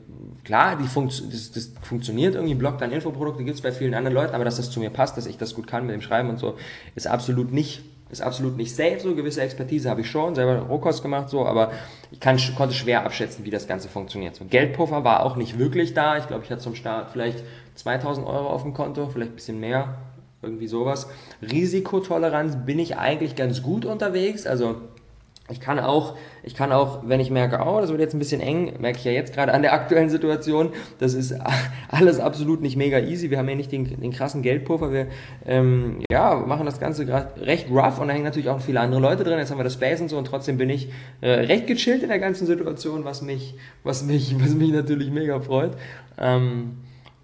klar, 0.44 0.78
die 0.80 0.88
Funkt, 0.88 1.22
das, 1.30 1.52
das 1.52 1.72
funktioniert 1.82 2.34
irgendwie, 2.34 2.54
Blog, 2.54 2.78
dann 2.78 2.90
Infoprodukte 2.90 3.44
gibt 3.44 3.56
es 3.56 3.62
bei 3.62 3.72
vielen 3.72 3.92
anderen 3.92 4.14
Leuten, 4.14 4.34
aber 4.34 4.44
dass 4.44 4.56
das 4.56 4.70
zu 4.70 4.80
mir 4.80 4.88
passt, 4.88 5.18
dass 5.18 5.26
ich 5.26 5.37
das 5.37 5.54
gut 5.54 5.66
kann 5.66 5.84
mit 5.84 5.94
dem 5.94 6.00
Schreiben 6.00 6.30
und 6.30 6.38
so, 6.38 6.56
ist 6.94 7.06
absolut 7.06 7.52
nicht 7.52 7.82
ist 8.12 8.20
absolut 8.20 8.58
nicht 8.58 8.76
safe, 8.76 9.00
so 9.00 9.14
gewisse 9.14 9.40
Expertise 9.40 9.88
habe 9.88 10.02
ich 10.02 10.11
schon, 10.11 10.34
selber 10.34 10.58
Rohkost 10.58 11.02
gemacht, 11.02 11.30
so, 11.30 11.46
aber 11.46 11.72
ich 12.11 12.20
kann, 12.20 12.38
konnte 12.56 12.75
schwer 12.75 13.06
abschätzen, 13.06 13.46
wie 13.46 13.50
das 13.50 13.66
Ganze 13.66 13.88
funktioniert. 13.88 14.37
So, 14.37 14.44
Geldpuffer 14.44 15.02
war 15.02 15.22
auch 15.22 15.37
nicht 15.37 15.58
wirklich 15.58 15.94
da. 15.94 16.18
Ich 16.18 16.26
glaube, 16.26 16.44
ich 16.44 16.50
hatte 16.50 16.61
zum 16.61 16.75
Start 16.75 17.11
vielleicht 17.11 17.42
2000 17.74 18.26
Euro 18.26 18.48
auf 18.48 18.62
dem 18.62 18.74
Konto, 18.74 19.08
vielleicht 19.08 19.32
ein 19.32 19.36
bisschen 19.36 19.60
mehr, 19.60 19.96
irgendwie 20.42 20.66
sowas. 20.66 21.08
Risikotoleranz 21.40 22.64
bin 22.66 22.78
ich 22.78 22.96
eigentlich 22.96 23.36
ganz 23.36 23.62
gut 23.62 23.84
unterwegs, 23.84 24.46
also 24.46 24.76
ich 25.50 25.60
kann 25.60 25.80
auch, 25.80 26.16
ich 26.44 26.54
kann 26.54 26.72
auch, 26.72 27.00
wenn 27.04 27.18
ich 27.18 27.30
merke, 27.30 27.58
oh, 27.66 27.80
das 27.80 27.90
wird 27.90 28.00
jetzt 28.00 28.14
ein 28.14 28.20
bisschen 28.20 28.40
eng, 28.40 28.74
merke 28.80 28.98
ich 28.98 29.04
ja 29.04 29.10
jetzt 29.10 29.34
gerade 29.34 29.52
an 29.52 29.62
der 29.62 29.72
aktuellen 29.72 30.08
Situation, 30.08 30.70
das 30.98 31.14
ist 31.14 31.34
alles 31.90 32.20
absolut 32.20 32.62
nicht 32.62 32.76
mega 32.76 32.98
easy. 33.00 33.30
Wir 33.30 33.38
haben 33.38 33.48
ja 33.48 33.56
nicht 33.56 33.72
den, 33.72 34.00
den 34.00 34.12
krassen 34.12 34.42
Geldpuffer. 34.42 34.92
Wir 34.92 35.08
ähm, 35.44 35.98
ja, 36.10 36.36
machen 36.36 36.64
das 36.64 36.78
Ganze 36.78 37.04
gerade 37.06 37.44
recht 37.44 37.68
rough 37.70 37.98
und 37.98 38.08
da 38.08 38.14
hängen 38.14 38.24
natürlich 38.24 38.48
auch 38.48 38.60
viele 38.60 38.80
andere 38.80 39.00
Leute 39.00 39.24
drin. 39.24 39.38
Jetzt 39.38 39.50
haben 39.50 39.58
wir 39.58 39.64
das 39.64 39.74
Space 39.74 40.00
und 40.00 40.08
so 40.08 40.16
und 40.16 40.26
trotzdem 40.26 40.58
bin 40.58 40.70
ich 40.70 40.90
äh, 41.20 41.30
recht 41.30 41.66
gechillt 41.66 42.02
in 42.02 42.08
der 42.08 42.20
ganzen 42.20 42.46
Situation, 42.46 43.04
was 43.04 43.20
mich, 43.20 43.54
was 43.82 44.04
mich, 44.04 44.36
was 44.40 44.54
mich 44.54 44.72
natürlich 44.72 45.10
mega 45.10 45.40
freut. 45.40 45.72
Ähm, 46.18 46.78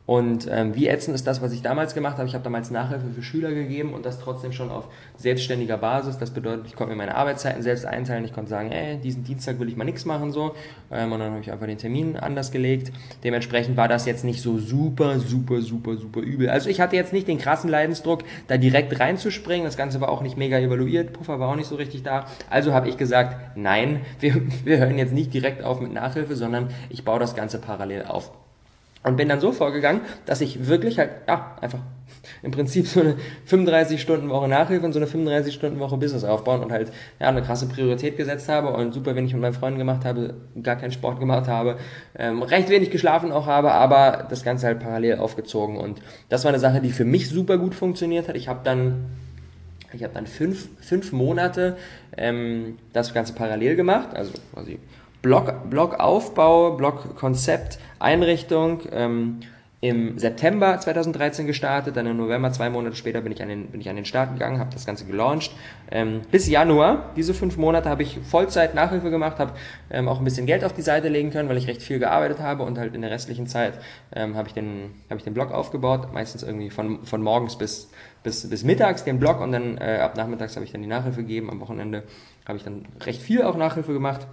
und 0.09 0.49
ähm, 0.51 0.75
wie 0.75 0.89
ätzend 0.89 1.15
ist 1.15 1.27
das, 1.27 1.43
was 1.43 1.53
ich 1.53 1.61
damals 1.61 1.93
gemacht 1.93 2.17
habe? 2.17 2.27
Ich 2.27 2.33
habe 2.33 2.43
damals 2.43 2.71
Nachhilfe 2.71 3.11
für 3.15 3.23
Schüler 3.23 3.53
gegeben 3.53 3.93
und 3.93 4.07
das 4.07 4.19
trotzdem 4.19 4.53
schon 4.53 4.71
auf 4.71 4.89
selbstständiger 5.19 5.77
Basis. 5.77 6.17
Das 6.17 6.31
bedeutet, 6.31 6.67
ich 6.67 6.77
konnte 6.77 6.95
mir 6.95 6.97
meine 6.97 7.15
Arbeitszeiten 7.15 7.63
selbst 7.63 7.85
einteilen. 7.85 8.25
Ich 8.25 8.33
konnte 8.33 8.49
sagen, 8.49 8.73
ey, 8.73 8.97
diesen 8.97 9.23
Dienstag 9.23 9.61
will 9.61 9.69
ich 9.69 9.77
mal 9.77 9.85
nichts 9.85 10.07
machen 10.07 10.33
so. 10.33 10.55
Ähm, 10.91 11.13
und 11.13 11.19
dann 11.19 11.33
habe 11.33 11.43
ich 11.43 11.53
einfach 11.53 11.67
den 11.67 11.77
Termin 11.77 12.17
anders 12.17 12.53
gelegt. 12.53 12.91
Dementsprechend 13.23 13.77
war 13.77 13.87
das 13.87 14.07
jetzt 14.07 14.25
nicht 14.25 14.41
so 14.41 14.57
super, 14.57 15.21
super, 15.21 15.61
super, 15.61 15.99
super 15.99 16.21
übel. 16.21 16.49
Also 16.49 16.71
ich 16.71 16.81
hatte 16.81 16.97
jetzt 16.97 17.13
nicht 17.13 17.29
den 17.29 17.37
krassen 17.37 17.69
Leidensdruck, 17.69 18.25
da 18.47 18.57
direkt 18.57 18.99
reinzuspringen. 18.99 19.67
Das 19.67 19.77
Ganze 19.77 20.01
war 20.01 20.09
auch 20.09 20.23
nicht 20.23 20.39
mega 20.39 20.59
evaluiert. 20.59 21.13
Puffer 21.13 21.39
war 21.39 21.51
auch 21.51 21.57
nicht 21.57 21.69
so 21.69 21.75
richtig 21.75 22.03
da. 22.03 22.25
Also 22.49 22.73
habe 22.73 22.89
ich 22.89 22.97
gesagt, 22.97 23.59
nein, 23.59 24.01
wir, 24.21 24.41
wir 24.65 24.79
hören 24.79 24.97
jetzt 24.97 25.13
nicht 25.13 25.35
direkt 25.35 25.63
auf 25.63 25.83
mit 25.83 25.93
Nachhilfe, 25.93 26.35
sondern 26.35 26.69
ich 26.89 27.05
baue 27.05 27.21
das 27.21 27.37
Ganze 27.37 27.59
parallel 27.59 28.07
auf. 28.07 28.33
Und 29.09 29.17
bin 29.17 29.29
dann 29.29 29.41
so 29.41 29.53
vorgegangen, 29.53 30.03
dass 30.27 30.43
ich 30.43 30.69
wirklich 30.69 30.99
halt, 30.99 31.11
ja, 31.27 31.57
einfach 31.61 31.81
im 32.43 32.51
Prinzip 32.51 32.87
so 32.87 33.01
eine 33.01 33.17
35-Stunden-Woche 33.49 34.49
Nachhilfe 34.49 34.85
und 34.85 34.93
so 34.93 35.01
eine 35.01 35.09
35-Stunden-Woche 35.09 35.97
Business 35.97 36.25
aufbauen 36.25 36.63
und 36.63 36.73
halt, 36.73 36.93
ja, 37.19 37.29
eine 37.29 37.43
krasse 37.43 37.69
Priorität 37.69 38.19
gesetzt 38.19 38.49
habe 38.49 38.69
und 38.69 38.93
super 38.93 39.17
wenig 39.17 39.33
mit 39.33 39.41
meinen 39.41 39.55
Freunden 39.55 39.79
gemacht 39.79 40.05
habe, 40.05 40.35
gar 40.63 40.77
keinen 40.77 40.93
Sport 40.93 41.21
gemacht 41.21 41.49
habe, 41.49 41.79
ähm, 42.17 42.43
recht 42.43 42.69
wenig 42.69 42.91
geschlafen 42.91 43.33
auch 43.33 43.47
habe, 43.47 43.73
aber 43.73 44.27
das 44.29 44.45
Ganze 44.45 44.67
halt 44.67 44.81
parallel 44.81 45.19
aufgezogen 45.19 45.79
und 45.79 46.01
das 46.29 46.45
war 46.45 46.51
eine 46.51 46.61
Sache, 46.61 46.81
die 46.81 46.91
für 46.91 47.07
mich 47.07 47.31
super 47.31 47.57
gut 47.57 47.75
funktioniert 47.75 48.29
hat. 48.29 48.37
Ich 48.37 48.49
habe 48.49 48.61
dann 48.63 49.07
ich 49.95 50.05
habe 50.05 50.13
dann 50.13 50.27
fünf, 50.27 50.69
fünf 50.83 51.13
Monate 51.13 51.79
ähm, 52.15 52.77
das 52.93 53.15
Ganze 53.15 53.33
parallel 53.33 53.75
gemacht, 53.75 54.15
also 54.15 54.33
quasi 54.53 54.79
Blog, 55.23 55.69
Blogaufbau, 55.69 56.77
Blogkonzept, 56.77 57.79
Einrichtung 57.99 58.81
ähm, 58.93 59.41
im 59.81 60.19
September 60.19 60.79
2013 60.79 61.47
gestartet, 61.47 61.97
dann 61.97 62.07
im 62.07 62.17
November, 62.17 62.51
zwei 62.51 62.69
Monate 62.69 62.97
später 62.97 63.21
bin 63.21 63.31
ich 63.31 63.41
an 63.43 63.49
den, 63.49 63.69
bin 63.69 63.81
ich 63.81 63.89
an 63.89 63.95
den 63.95 64.05
Start 64.05 64.33
gegangen, 64.33 64.59
habe 64.59 64.71
das 64.73 64.85
Ganze 64.87 65.05
gelauncht. 65.05 65.53
Ähm, 65.93 66.23
bis 66.33 66.49
Januar, 66.49 67.11
diese 67.15 67.33
fünf 67.33 67.57
Monate, 67.57 67.89
habe 67.89 68.03
ich 68.03 68.19
Vollzeit 68.29 68.75
Nachhilfe 68.75 69.11
gemacht, 69.11 69.39
habe 69.39 69.53
ähm, 69.91 70.09
auch 70.09 70.19
ein 70.19 70.25
bisschen 70.25 70.47
Geld 70.47 70.65
auf 70.65 70.73
die 70.73 70.83
Seite 70.83 71.09
legen 71.09 71.31
können, 71.31 71.49
weil 71.49 71.57
ich 71.57 71.69
recht 71.69 71.81
viel 71.81 72.01
gearbeitet 72.01 72.41
habe 72.41 72.65
und 72.65 72.77
halt 72.77 72.97
in 72.97 73.03
der 73.03 73.13
restlichen 73.13 73.47
Zeit 73.47 73.75
ähm, 74.13 74.35
habe 74.35 74.49
ich, 74.49 74.55
den, 74.55 74.95
ich 75.17 75.23
den 75.23 75.35
Blog 75.35 75.53
aufgebaut, 75.53 76.13
meistens 76.13 76.43
irgendwie 76.43 76.71
von, 76.71 77.05
von 77.05 77.23
morgens 77.23 77.57
bis, 77.57 77.89
bis, 78.25 78.51
bis 78.51 78.65
mittags 78.65 79.05
den 79.05 79.21
Blog 79.21 79.41
und 79.41 79.53
dann 79.53 79.79
äh, 79.79 79.99
ab 80.03 80.17
nachmittags 80.17 80.57
habe 80.57 80.65
ich 80.65 80.73
dann 80.73 80.83
die 80.83 80.89
Nachhilfe 80.89 81.21
gegeben, 81.21 81.51
am 81.51 81.61
Wochenende 81.61 82.03
habe 82.47 82.59
ich 82.59 82.65
dann 82.65 82.85
recht 83.03 83.23
viel 83.23 83.43
auch 83.43 83.57
Nachhilfe 83.57 83.93
gemacht. 83.93 84.27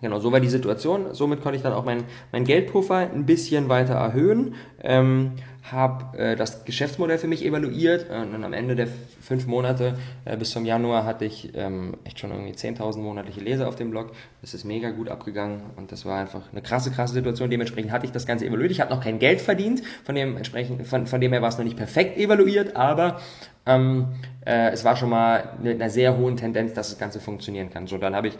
Genau, 0.00 0.18
so 0.18 0.32
war 0.32 0.40
die 0.40 0.48
Situation. 0.48 1.12
Somit 1.14 1.42
konnte 1.42 1.56
ich 1.56 1.62
dann 1.62 1.72
auch 1.72 1.84
meinen 1.84 2.04
mein 2.32 2.44
Geldpuffer 2.44 2.96
ein 2.96 3.26
bisschen 3.26 3.68
weiter 3.68 3.94
erhöhen, 3.94 4.54
ähm, 4.82 5.32
habe 5.62 6.16
äh, 6.18 6.36
das 6.36 6.64
Geschäftsmodell 6.64 7.18
für 7.18 7.28
mich 7.28 7.44
evaluiert 7.44 8.06
äh, 8.10 8.22
und 8.22 8.42
am 8.42 8.52
Ende 8.52 8.74
der 8.74 8.88
fünf 9.20 9.46
Monate 9.46 9.98
äh, 10.24 10.36
bis 10.36 10.50
zum 10.50 10.64
Januar 10.64 11.04
hatte 11.04 11.24
ich 11.24 11.52
ähm, 11.54 11.96
echt 12.04 12.18
schon 12.18 12.30
irgendwie 12.30 12.52
10.000 12.52 12.98
monatliche 12.98 13.40
Leser 13.40 13.68
auf 13.68 13.76
dem 13.76 13.90
Blog. 13.90 14.12
Das 14.40 14.54
ist 14.54 14.64
mega 14.64 14.90
gut 14.90 15.08
abgegangen 15.08 15.60
und 15.76 15.92
das 15.92 16.06
war 16.06 16.18
einfach 16.18 16.50
eine 16.50 16.62
krasse, 16.62 16.90
krasse 16.90 17.14
Situation. 17.14 17.50
Dementsprechend 17.50 17.92
hatte 17.92 18.06
ich 18.06 18.12
das 18.12 18.26
Ganze 18.26 18.46
evaluiert. 18.46 18.72
Ich 18.72 18.80
habe 18.80 18.90
noch 18.90 19.02
kein 19.02 19.18
Geld 19.18 19.40
verdient, 19.40 19.82
von 20.04 20.14
dem, 20.14 20.36
entsprechend, 20.36 20.86
von, 20.86 21.06
von 21.06 21.20
dem 21.20 21.32
her 21.32 21.42
war 21.42 21.50
es 21.50 21.58
noch 21.58 21.64
nicht 21.64 21.76
perfekt 21.76 22.16
evaluiert, 22.16 22.74
aber 22.74 23.20
ähm, 23.66 24.08
äh, 24.46 24.70
es 24.70 24.84
war 24.84 24.96
schon 24.96 25.10
mal 25.10 25.58
mit 25.62 25.74
einer 25.74 25.90
sehr 25.90 26.16
hohen 26.16 26.36
Tendenz, 26.36 26.72
dass 26.72 26.88
das 26.88 26.98
Ganze 26.98 27.20
funktionieren 27.20 27.70
kann. 27.70 27.86
So, 27.86 27.98
dann 27.98 28.16
habe 28.16 28.28
ich 28.28 28.38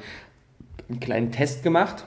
einen 0.90 1.00
kleinen 1.00 1.32
Test 1.32 1.62
gemacht, 1.62 2.04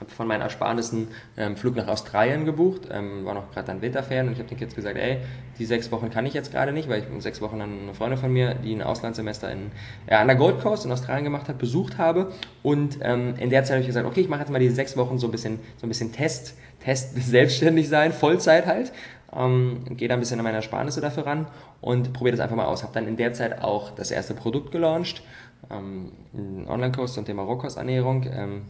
habe 0.00 0.10
von 0.10 0.26
meinen 0.26 0.40
Ersparnissen 0.40 1.08
ähm, 1.36 1.56
Flug 1.56 1.76
nach 1.76 1.86
Australien 1.86 2.44
gebucht, 2.46 2.88
ähm, 2.90 3.24
war 3.24 3.34
noch 3.34 3.50
gerade 3.52 3.66
dann 3.66 3.82
Winterferien 3.82 4.28
und 4.28 4.32
ich 4.32 4.38
habe 4.38 4.48
den 4.48 4.58
Kids 4.58 4.74
gesagt, 4.74 4.96
ey, 4.96 5.18
die 5.58 5.66
sechs 5.66 5.92
Wochen 5.92 6.10
kann 6.10 6.24
ich 6.24 6.32
jetzt 6.32 6.50
gerade 6.50 6.72
nicht, 6.72 6.88
weil 6.88 7.02
ich 7.02 7.08
in 7.08 7.20
sechs 7.20 7.40
Wochen 7.42 7.60
eine 7.60 7.92
Freundin 7.92 8.18
von 8.18 8.32
mir, 8.32 8.54
die 8.54 8.74
ein 8.74 8.82
Auslandssemester 8.82 9.52
in, 9.52 9.70
äh, 10.06 10.14
an 10.14 10.26
der 10.26 10.36
Gold 10.36 10.60
Coast 10.60 10.86
in 10.86 10.92
Australien 10.92 11.24
gemacht 11.24 11.48
hat, 11.48 11.58
besucht 11.58 11.98
habe 11.98 12.32
und 12.62 12.98
ähm, 13.02 13.34
in 13.38 13.50
der 13.50 13.64
Zeit 13.64 13.72
habe 13.72 13.80
ich 13.82 13.86
gesagt, 13.86 14.06
okay, 14.06 14.20
ich 14.20 14.28
mache 14.28 14.40
jetzt 14.40 14.50
mal 14.50 14.58
diese 14.58 14.74
sechs 14.74 14.96
Wochen 14.96 15.18
so 15.18 15.28
ein 15.28 15.32
bisschen, 15.32 15.60
so 15.76 15.86
ein 15.86 15.90
bisschen 15.90 16.12
Test, 16.12 16.56
Test 16.82 17.14
selbstständig 17.22 17.88
sein, 17.88 18.12
Vollzeit 18.12 18.66
halt, 18.66 18.92
ähm, 19.36 19.84
gehe 19.90 20.08
da 20.08 20.14
ein 20.14 20.20
bisschen 20.20 20.40
an 20.40 20.44
meine 20.44 20.56
Ersparnisse 20.56 21.00
dafür 21.00 21.26
ran 21.26 21.46
und 21.80 22.12
probiere 22.12 22.36
das 22.36 22.42
einfach 22.42 22.56
mal 22.56 22.66
aus. 22.66 22.82
Habe 22.82 22.94
dann 22.94 23.06
in 23.06 23.16
der 23.16 23.32
Zeit 23.32 23.62
auch 23.62 23.90
das 23.90 24.10
erste 24.10 24.34
Produkt 24.34 24.72
gelauncht, 24.72 25.22
ähm, 25.70 26.12
einen 26.32 26.66
Online-Kurs 26.68 27.14
zum 27.14 27.24
Thema 27.24 27.42
Rohkosternährung, 27.42 28.26
ähm, 28.32 28.62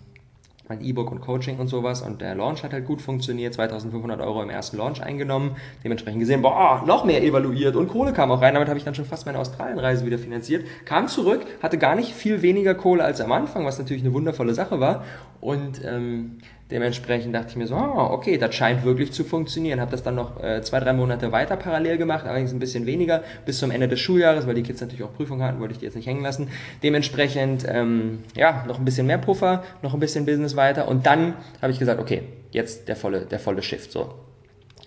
mein 0.70 0.81
E-Book 0.83 1.11
und 1.11 1.20
Coaching 1.20 1.59
und 1.59 1.66
sowas. 1.66 2.00
Und 2.00 2.20
der 2.20 2.35
Launch 2.35 2.62
hat 2.62 2.72
halt 2.72 2.87
gut 2.87 3.03
funktioniert, 3.03 3.53
2500 3.55 4.20
Euro 4.20 4.42
im 4.42 4.50
ersten 4.50 4.76
Launch 4.76 5.03
eingenommen, 5.03 5.57
dementsprechend 5.85 6.20
gesehen, 6.20 6.42
boah, 6.42 6.83
noch 6.87 7.05
mehr 7.05 7.22
evaluiert 7.22 7.76
und 7.76 7.88
Kohle 7.88 8.12
kam 8.12 8.31
auch 8.31 8.40
rein, 8.40 8.55
damit 8.55 8.68
habe 8.68 8.79
ich 8.79 8.85
dann 8.85 8.94
schon 8.94 9.05
fast 9.05 9.26
meine 9.26 9.38
Australienreise 9.38 10.07
wieder 10.07 10.18
finanziert, 10.18 10.64
kam 10.85 11.09
zurück, 11.09 11.44
hatte 11.61 11.76
gar 11.76 11.96
nicht 11.96 12.12
viel 12.12 12.40
weniger 12.40 12.74
Kohle 12.74 13.05
als 13.05 13.20
am 13.20 13.33
Anfang, 13.33 13.66
was 13.66 13.79
natürlich 13.79 14.05
eine 14.05 14.14
wundervolle 14.14 14.55
Sache 14.55 14.81
war. 14.81 15.05
Und 15.40 15.85
ähm, 15.85 16.38
Dementsprechend 16.70 17.35
dachte 17.35 17.48
ich 17.50 17.56
mir 17.56 17.66
so, 17.66 17.74
oh, 17.74 18.09
okay, 18.12 18.38
das 18.38 18.54
scheint 18.54 18.85
wirklich 18.85 19.12
zu 19.12 19.24
funktionieren. 19.24 19.80
Habe 19.80 19.90
das 19.90 20.02
dann 20.02 20.14
noch 20.14 20.42
äh, 20.42 20.62
zwei, 20.62 20.80
drei 20.80 20.92
Monate 20.92 21.33
weiter 21.33 21.56
parallel 21.56 21.98
gemacht, 21.98 22.26
allerdings 22.26 22.52
ein 22.52 22.59
bisschen 22.59 22.87
weniger, 22.87 23.22
bis 23.46 23.59
zum 23.59 23.70
Ende 23.70 23.88
des 23.88 24.00
Schuljahres, 24.00 24.46
weil 24.46 24.54
die 24.54 24.62
Kids 24.62 24.80
natürlich 24.80 25.02
auch 25.02 25.12
Prüfungen 25.12 25.42
hatten, 25.42 25.61
wollte 25.61 25.72
ich 25.72 25.78
die 25.78 25.85
jetzt 25.85 25.96
nicht 25.96 26.06
hängen 26.06 26.22
lassen. 26.22 26.48
Dementsprechend, 26.83 27.64
ähm, 27.68 28.20
ja, 28.37 28.64
noch 28.66 28.78
ein 28.78 28.85
bisschen 28.85 29.06
mehr 29.06 29.18
Puffer, 29.18 29.64
noch 29.83 29.94
ein 29.94 30.00
bisschen 30.00 30.26
Business 30.26 30.56
weiter 30.56 30.88
und 30.88 31.06
dann 31.06 31.35
habe 31.61 31.72
ich 31.72 31.78
gesagt, 31.78 32.00
okay, 32.00 32.22
jetzt 32.50 32.88
der 32.88 32.96
volle, 32.96 33.22
der 33.22 33.38
volle 33.38 33.62
Shift. 33.62 33.92
So, 33.92 34.14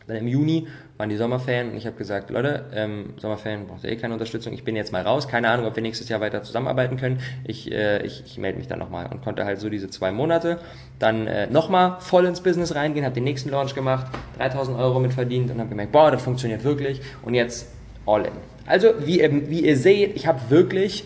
dann 0.07 0.17
im 0.17 0.27
Juni 0.27 0.67
waren 0.97 1.09
die 1.09 1.17
Sommerferien 1.17 1.71
und 1.71 1.77
ich 1.77 1.85
habe 1.85 1.95
gesagt, 1.97 2.29
Leute, 2.29 2.65
ähm, 2.73 3.13
Sommerferien 3.17 3.67
braucht 3.67 3.83
ihr 3.83 3.91
eh 3.91 3.95
keine 3.95 4.13
Unterstützung, 4.13 4.53
ich 4.53 4.63
bin 4.63 4.75
jetzt 4.75 4.91
mal 4.91 5.01
raus, 5.01 5.27
keine 5.27 5.49
Ahnung, 5.49 5.65
ob 5.65 5.75
wir 5.75 5.83
nächstes 5.83 6.09
Jahr 6.09 6.21
weiter 6.21 6.43
zusammenarbeiten 6.43 6.97
können. 6.97 7.19
Ich, 7.45 7.71
äh, 7.71 8.05
ich, 8.05 8.23
ich 8.25 8.37
melde 8.37 8.57
mich 8.57 8.67
dann 8.67 8.79
nochmal 8.79 9.07
und 9.11 9.21
konnte 9.21 9.45
halt 9.45 9.59
so 9.59 9.69
diese 9.69 9.89
zwei 9.89 10.11
Monate 10.11 10.59
dann 10.99 11.27
äh, 11.27 11.47
nochmal 11.47 11.97
voll 11.99 12.25
ins 12.25 12.41
Business 12.41 12.75
reingehen, 12.75 13.05
habe 13.05 13.15
den 13.15 13.23
nächsten 13.23 13.49
Launch 13.49 13.75
gemacht, 13.75 14.07
3000 14.37 14.77
Euro 14.77 14.99
mit 14.99 15.13
verdient 15.13 15.51
und 15.51 15.59
habe 15.59 15.69
gemerkt, 15.69 15.91
boah, 15.91 16.11
das 16.11 16.21
funktioniert 16.21 16.63
wirklich 16.63 17.01
und 17.23 17.33
jetzt 17.33 17.67
all 18.05 18.25
in. 18.25 18.31
Also, 18.65 18.93
wie, 18.99 19.19
wie 19.49 19.65
ihr 19.65 19.75
seht, 19.75 20.15
ich 20.15 20.25
habe 20.27 20.39
wirklich 20.49 21.03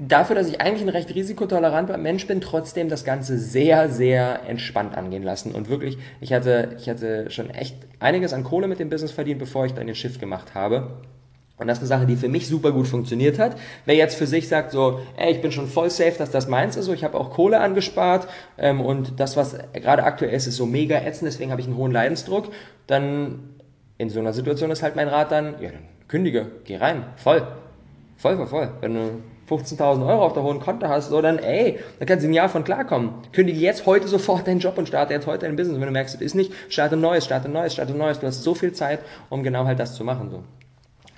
dafür, 0.00 0.34
dass 0.34 0.48
ich 0.48 0.60
eigentlich 0.60 0.82
ein 0.82 0.88
recht 0.88 1.14
risikotoleranter 1.14 1.98
Mensch 1.98 2.26
bin, 2.26 2.40
trotzdem 2.40 2.88
das 2.88 3.04
Ganze 3.04 3.38
sehr, 3.38 3.88
sehr 3.90 4.40
entspannt 4.48 4.96
angehen 4.96 5.22
lassen. 5.22 5.52
Und 5.52 5.68
wirklich, 5.68 5.98
ich 6.20 6.32
hatte, 6.32 6.76
ich 6.78 6.88
hatte 6.88 7.30
schon 7.30 7.50
echt 7.50 7.76
einiges 7.98 8.32
an 8.32 8.44
Kohle 8.44 8.66
mit 8.66 8.78
dem 8.78 8.88
Business 8.88 9.12
verdient, 9.12 9.38
bevor 9.38 9.66
ich 9.66 9.74
dann 9.74 9.86
den 9.86 9.94
Shift 9.94 10.18
gemacht 10.18 10.54
habe. 10.54 11.02
Und 11.58 11.66
das 11.66 11.76
ist 11.76 11.82
eine 11.82 11.88
Sache, 11.88 12.06
die 12.06 12.16
für 12.16 12.30
mich 12.30 12.48
super 12.48 12.72
gut 12.72 12.86
funktioniert 12.86 13.38
hat. 13.38 13.54
Wer 13.84 13.94
jetzt 13.94 14.16
für 14.16 14.26
sich 14.26 14.48
sagt, 14.48 14.70
so, 14.70 15.00
ey, 15.18 15.32
ich 15.32 15.42
bin 15.42 15.52
schon 15.52 15.68
voll 15.68 15.90
safe, 15.90 16.14
dass 16.16 16.30
das 16.30 16.48
meins 16.48 16.76
ist, 16.76 16.86
so, 16.86 16.94
ich 16.94 17.04
habe 17.04 17.18
auch 17.18 17.30
Kohle 17.30 17.60
angespart 17.60 18.26
ähm, 18.56 18.80
und 18.80 19.20
das, 19.20 19.36
was 19.36 19.58
gerade 19.74 20.04
aktuell 20.04 20.32
ist, 20.32 20.46
ist 20.46 20.56
so 20.56 20.64
mega 20.64 20.96
ätzend, 20.96 21.28
deswegen 21.28 21.50
habe 21.50 21.60
ich 21.60 21.66
einen 21.66 21.76
hohen 21.76 21.92
Leidensdruck, 21.92 22.50
dann 22.86 23.50
in 23.98 24.08
so 24.08 24.20
einer 24.20 24.32
Situation 24.32 24.70
ist 24.70 24.82
halt 24.82 24.96
mein 24.96 25.08
Rat 25.08 25.32
dann, 25.32 25.60
ja, 25.60 25.70
dann 25.70 25.82
kündige, 26.08 26.46
geh 26.64 26.76
rein, 26.76 27.04
voll, 27.16 27.46
voll, 28.16 28.36
voll, 28.36 28.46
voll. 28.46 28.70
Wenn 28.80 28.94
du 28.94 29.22
15.000 29.50 30.06
Euro 30.06 30.24
auf 30.24 30.32
der 30.32 30.42
hohen 30.42 30.60
Konto 30.60 30.88
hast, 30.88 31.08
so 31.10 31.20
dann, 31.20 31.38
ey, 31.38 31.80
da 31.98 32.04
kannst 32.04 32.24
du 32.24 32.30
ein 32.30 32.32
Jahr 32.32 32.48
von 32.48 32.62
klarkommen. 32.62 33.10
Kündige 33.32 33.58
jetzt 33.58 33.84
heute 33.84 34.06
sofort 34.06 34.46
deinen 34.46 34.60
Job 34.60 34.78
und 34.78 34.86
starte 34.86 35.12
jetzt 35.12 35.26
heute 35.26 35.46
dein 35.46 35.56
Business. 35.56 35.80
Wenn 35.80 35.86
du 35.86 35.92
merkst, 35.92 36.14
es 36.14 36.20
ist 36.20 36.34
nicht, 36.34 36.52
starte 36.68 36.96
Neues, 36.96 37.24
starte 37.24 37.48
Neues, 37.48 37.72
starte 37.72 37.92
Neues. 37.92 38.20
Du 38.20 38.26
hast 38.26 38.42
so 38.42 38.54
viel 38.54 38.72
Zeit, 38.72 39.00
um 39.28 39.42
genau 39.42 39.64
halt 39.64 39.80
das 39.80 39.94
zu 39.94 40.04
machen, 40.04 40.30
so. 40.30 40.44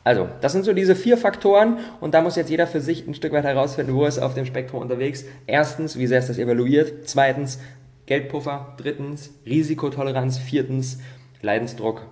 Also, 0.05 0.29
das 0.41 0.51
sind 0.51 0.65
so 0.65 0.73
diese 0.73 0.97
vier 0.97 1.17
Faktoren 1.17 1.79
und 2.01 2.15
da 2.15 2.23
muss 2.23 2.35
jetzt 2.35 2.51
jeder 2.51 2.67
für 2.67 2.81
sich 2.81 3.07
ein 3.07 3.15
Stück 3.15 3.33
weit 3.33 3.45
herausfinden, 3.45 3.95
wo 3.95 4.05
ist 4.05 4.19
auf 4.19 4.35
dem 4.35 4.47
Spektrum 4.47 4.81
unterwegs. 4.81 5.25
Erstens, 5.47 5.97
wie 5.97 6.09
sehr 6.09 6.19
ist 6.19 6.29
das 6.29 6.39
evaluiert? 6.39 7.07
Zweitens, 7.09 7.61
Geldpuffer. 8.07 8.75
Drittens, 8.79 9.31
Risikotoleranz. 9.47 10.39
Viertens, 10.39 10.99
Leidensdruck, 11.41 12.03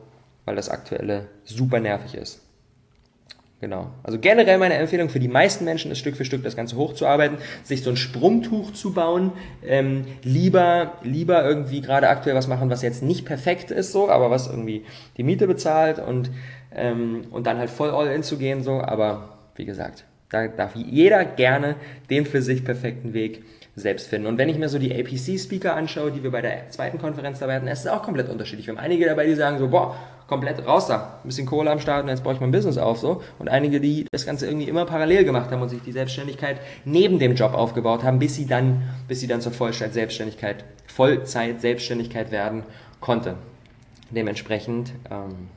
weil 0.44 0.54
das 0.54 0.68
aktuelle 0.68 1.26
super 1.44 1.80
nervig 1.80 2.14
ist. 2.14 2.42
Genau. 3.60 3.90
Also 4.02 4.18
generell 4.18 4.56
meine 4.56 4.74
Empfehlung 4.74 5.10
für 5.10 5.20
die 5.20 5.28
meisten 5.28 5.66
Menschen 5.66 5.90
ist 5.90 5.98
Stück 5.98 6.16
für 6.16 6.24
Stück 6.24 6.42
das 6.42 6.56
Ganze 6.56 6.76
hochzuarbeiten, 6.76 7.36
sich 7.62 7.82
so 7.82 7.90
ein 7.90 7.96
Sprungtuch 7.96 8.72
zu 8.72 8.94
bauen, 8.94 9.32
ähm, 9.66 10.06
lieber, 10.22 10.94
lieber 11.02 11.44
irgendwie 11.44 11.82
gerade 11.82 12.08
aktuell 12.08 12.34
was 12.34 12.46
machen, 12.46 12.70
was 12.70 12.80
jetzt 12.80 13.02
nicht 13.02 13.26
perfekt 13.26 13.70
ist 13.70 13.92
so, 13.92 14.08
aber 14.08 14.30
was 14.30 14.46
irgendwie 14.46 14.86
die 15.18 15.24
Miete 15.24 15.46
bezahlt 15.46 15.98
und, 15.98 16.30
ähm, 16.74 17.26
und 17.30 17.46
dann 17.46 17.58
halt 17.58 17.68
voll 17.68 17.90
all 17.90 18.06
in 18.08 18.22
zu 18.22 18.38
gehen 18.38 18.62
so, 18.62 18.80
aber 18.80 19.28
wie 19.56 19.66
gesagt, 19.66 20.04
Da 20.30 20.46
darf 20.48 20.74
jeder 20.76 21.24
gerne 21.24 21.74
den 22.08 22.24
für 22.24 22.40
sich 22.40 22.64
perfekten 22.64 23.12
Weg 23.12 23.42
selbst 23.74 24.08
finden. 24.08 24.26
Und 24.26 24.38
wenn 24.38 24.48
ich 24.48 24.58
mir 24.58 24.68
so 24.68 24.78
die 24.78 24.94
APC-Speaker 24.94 25.74
anschaue, 25.74 26.12
die 26.12 26.22
wir 26.22 26.30
bei 26.30 26.40
der 26.40 26.70
zweiten 26.70 26.98
Konferenz 26.98 27.40
dabei 27.40 27.56
hatten, 27.56 27.66
ist 27.66 27.80
es 27.80 27.86
auch 27.88 28.02
komplett 28.02 28.28
unterschiedlich. 28.28 28.66
Wir 28.66 28.74
haben 28.74 28.82
einige 28.82 29.06
dabei, 29.06 29.26
die 29.26 29.34
sagen 29.34 29.58
so, 29.58 29.68
boah, 29.68 29.96
komplett 30.30 30.64
raus 30.64 30.86
da, 30.86 31.18
ein 31.24 31.26
bisschen 31.28 31.44
Kohle 31.44 31.72
am 31.72 31.80
Start 31.80 32.04
und 32.04 32.08
jetzt 32.08 32.22
baue 32.22 32.34
ich 32.34 32.40
mein 32.40 32.52
Business 32.52 32.78
auf 32.78 32.98
so. 32.98 33.20
Und 33.40 33.48
einige, 33.48 33.80
die 33.80 34.06
das 34.12 34.24
Ganze 34.24 34.46
irgendwie 34.46 34.68
immer 34.68 34.86
parallel 34.86 35.24
gemacht 35.24 35.50
haben 35.50 35.60
und 35.60 35.68
sich 35.68 35.82
die 35.82 35.90
Selbstständigkeit 35.90 36.60
neben 36.84 37.18
dem 37.18 37.34
Job 37.34 37.52
aufgebaut 37.52 38.04
haben, 38.04 38.20
bis 38.20 38.36
sie 38.36 38.46
dann, 38.46 38.82
bis 39.08 39.18
sie 39.18 39.26
dann 39.26 39.40
zur 39.40 39.50
Vollzeit 39.50 39.92
Selbstständigkeit, 39.92 40.64
Vollzeit 40.86 41.60
Selbstständigkeit 41.60 42.30
werden 42.30 42.62
konnte. 43.00 43.34
Dementsprechend, 44.10 44.92
ähm, 45.10 45.48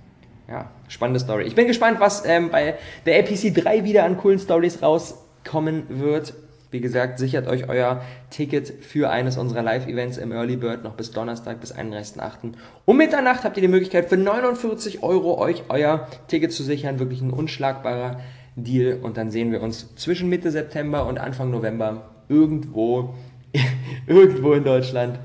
ja, 0.50 0.72
spannende 0.88 1.20
Story. 1.20 1.44
Ich 1.44 1.54
bin 1.54 1.68
gespannt, 1.68 2.00
was 2.00 2.26
ähm, 2.26 2.50
bei 2.50 2.74
der 3.06 3.20
APC 3.20 3.54
3 3.54 3.84
wieder 3.84 4.06
an 4.06 4.18
coolen 4.18 4.40
Stories 4.40 4.82
rauskommen 4.82 5.84
wird. 5.88 6.34
Wie 6.74 6.82
gesagt, 6.82 7.20
sichert 7.20 7.48
euch 7.48 7.70
euer 7.70 8.02
Ticket 8.32 8.68
für 8.68 9.12
eines 9.12 9.38
unserer 9.38 9.62
Live-Events 9.62 10.18
im 10.18 10.32
Early 10.32 10.56
Bird 10.56 10.84
noch 10.84 10.96
bis 10.96 11.12
Donnerstag, 11.12 11.62
bis 11.62 11.72
31.08. 11.72 12.54
Um 12.86 12.98
Mitternacht 12.98 13.44
habt 13.44 13.58
ihr 13.58 13.62
die 13.62 13.68
Möglichkeit 13.68 14.10
für 14.10 14.18
49 14.18 15.04
Euro 15.04 15.38
euch 15.38 15.66
euer 15.70 16.08
Ticket 16.28 16.52
zu 16.52 16.64
sichern. 16.64 16.98
Wirklich 16.98 17.22
ein 17.22 17.30
unschlagbarer 17.30 18.20
Deal. 18.56 18.98
Und 19.04 19.18
dann 19.18 19.30
sehen 19.30 19.52
wir 19.52 19.62
uns 19.62 19.96
zwischen 19.96 20.30
Mitte 20.30 20.50
September 20.50 21.06
und 21.06 21.20
Anfang 21.20 21.52
November 21.52 22.10
irgendwo, 22.28 23.14
irgendwo 24.08 24.54
in 24.54 24.64
Deutschland 24.64 25.20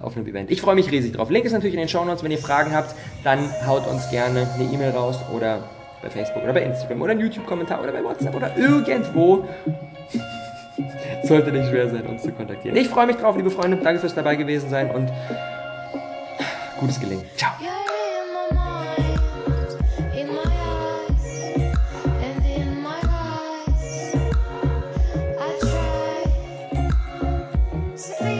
auf 0.00 0.16
einem 0.16 0.28
Event. 0.28 0.52
Ich 0.52 0.60
freue 0.60 0.76
mich 0.76 0.92
riesig 0.92 1.14
drauf. 1.14 1.28
Link 1.28 1.44
ist 1.44 1.54
natürlich 1.54 1.74
in 1.74 1.80
den 1.80 1.88
Show 1.88 2.04
Notes. 2.04 2.22
Wenn 2.22 2.30
ihr 2.30 2.38
Fragen 2.38 2.72
habt, 2.72 2.94
dann 3.24 3.40
haut 3.66 3.88
uns 3.88 4.08
gerne 4.10 4.46
eine 4.54 4.72
E-Mail 4.72 4.90
raus 4.90 5.18
oder 5.34 5.64
bei 6.02 6.10
Facebook 6.10 6.42
oder 6.42 6.52
bei 6.52 6.62
Instagram 6.62 7.02
oder 7.02 7.12
einen 7.12 7.20
YouTube-Kommentar 7.20 7.82
oder 7.82 7.92
bei 7.92 8.04
WhatsApp 8.04 8.34
oder 8.34 8.56
irgendwo. 8.56 9.44
Sollte 11.22 11.52
nicht 11.52 11.68
schwer 11.68 11.88
sein, 11.88 12.06
uns 12.06 12.22
zu 12.22 12.32
kontaktieren. 12.32 12.76
Ich 12.76 12.88
freue 12.88 13.06
mich 13.06 13.16
drauf, 13.16 13.36
liebe 13.36 13.50
Freunde. 13.50 13.76
Danke 13.76 14.00
fürs 14.00 14.14
dabei 14.14 14.36
gewesen 14.36 14.70
sein 14.70 14.90
und 14.90 15.10
gutes 16.78 17.00
Gelingen. 17.00 17.24
Ciao. 17.36 17.52
Sleep. 27.96 28.35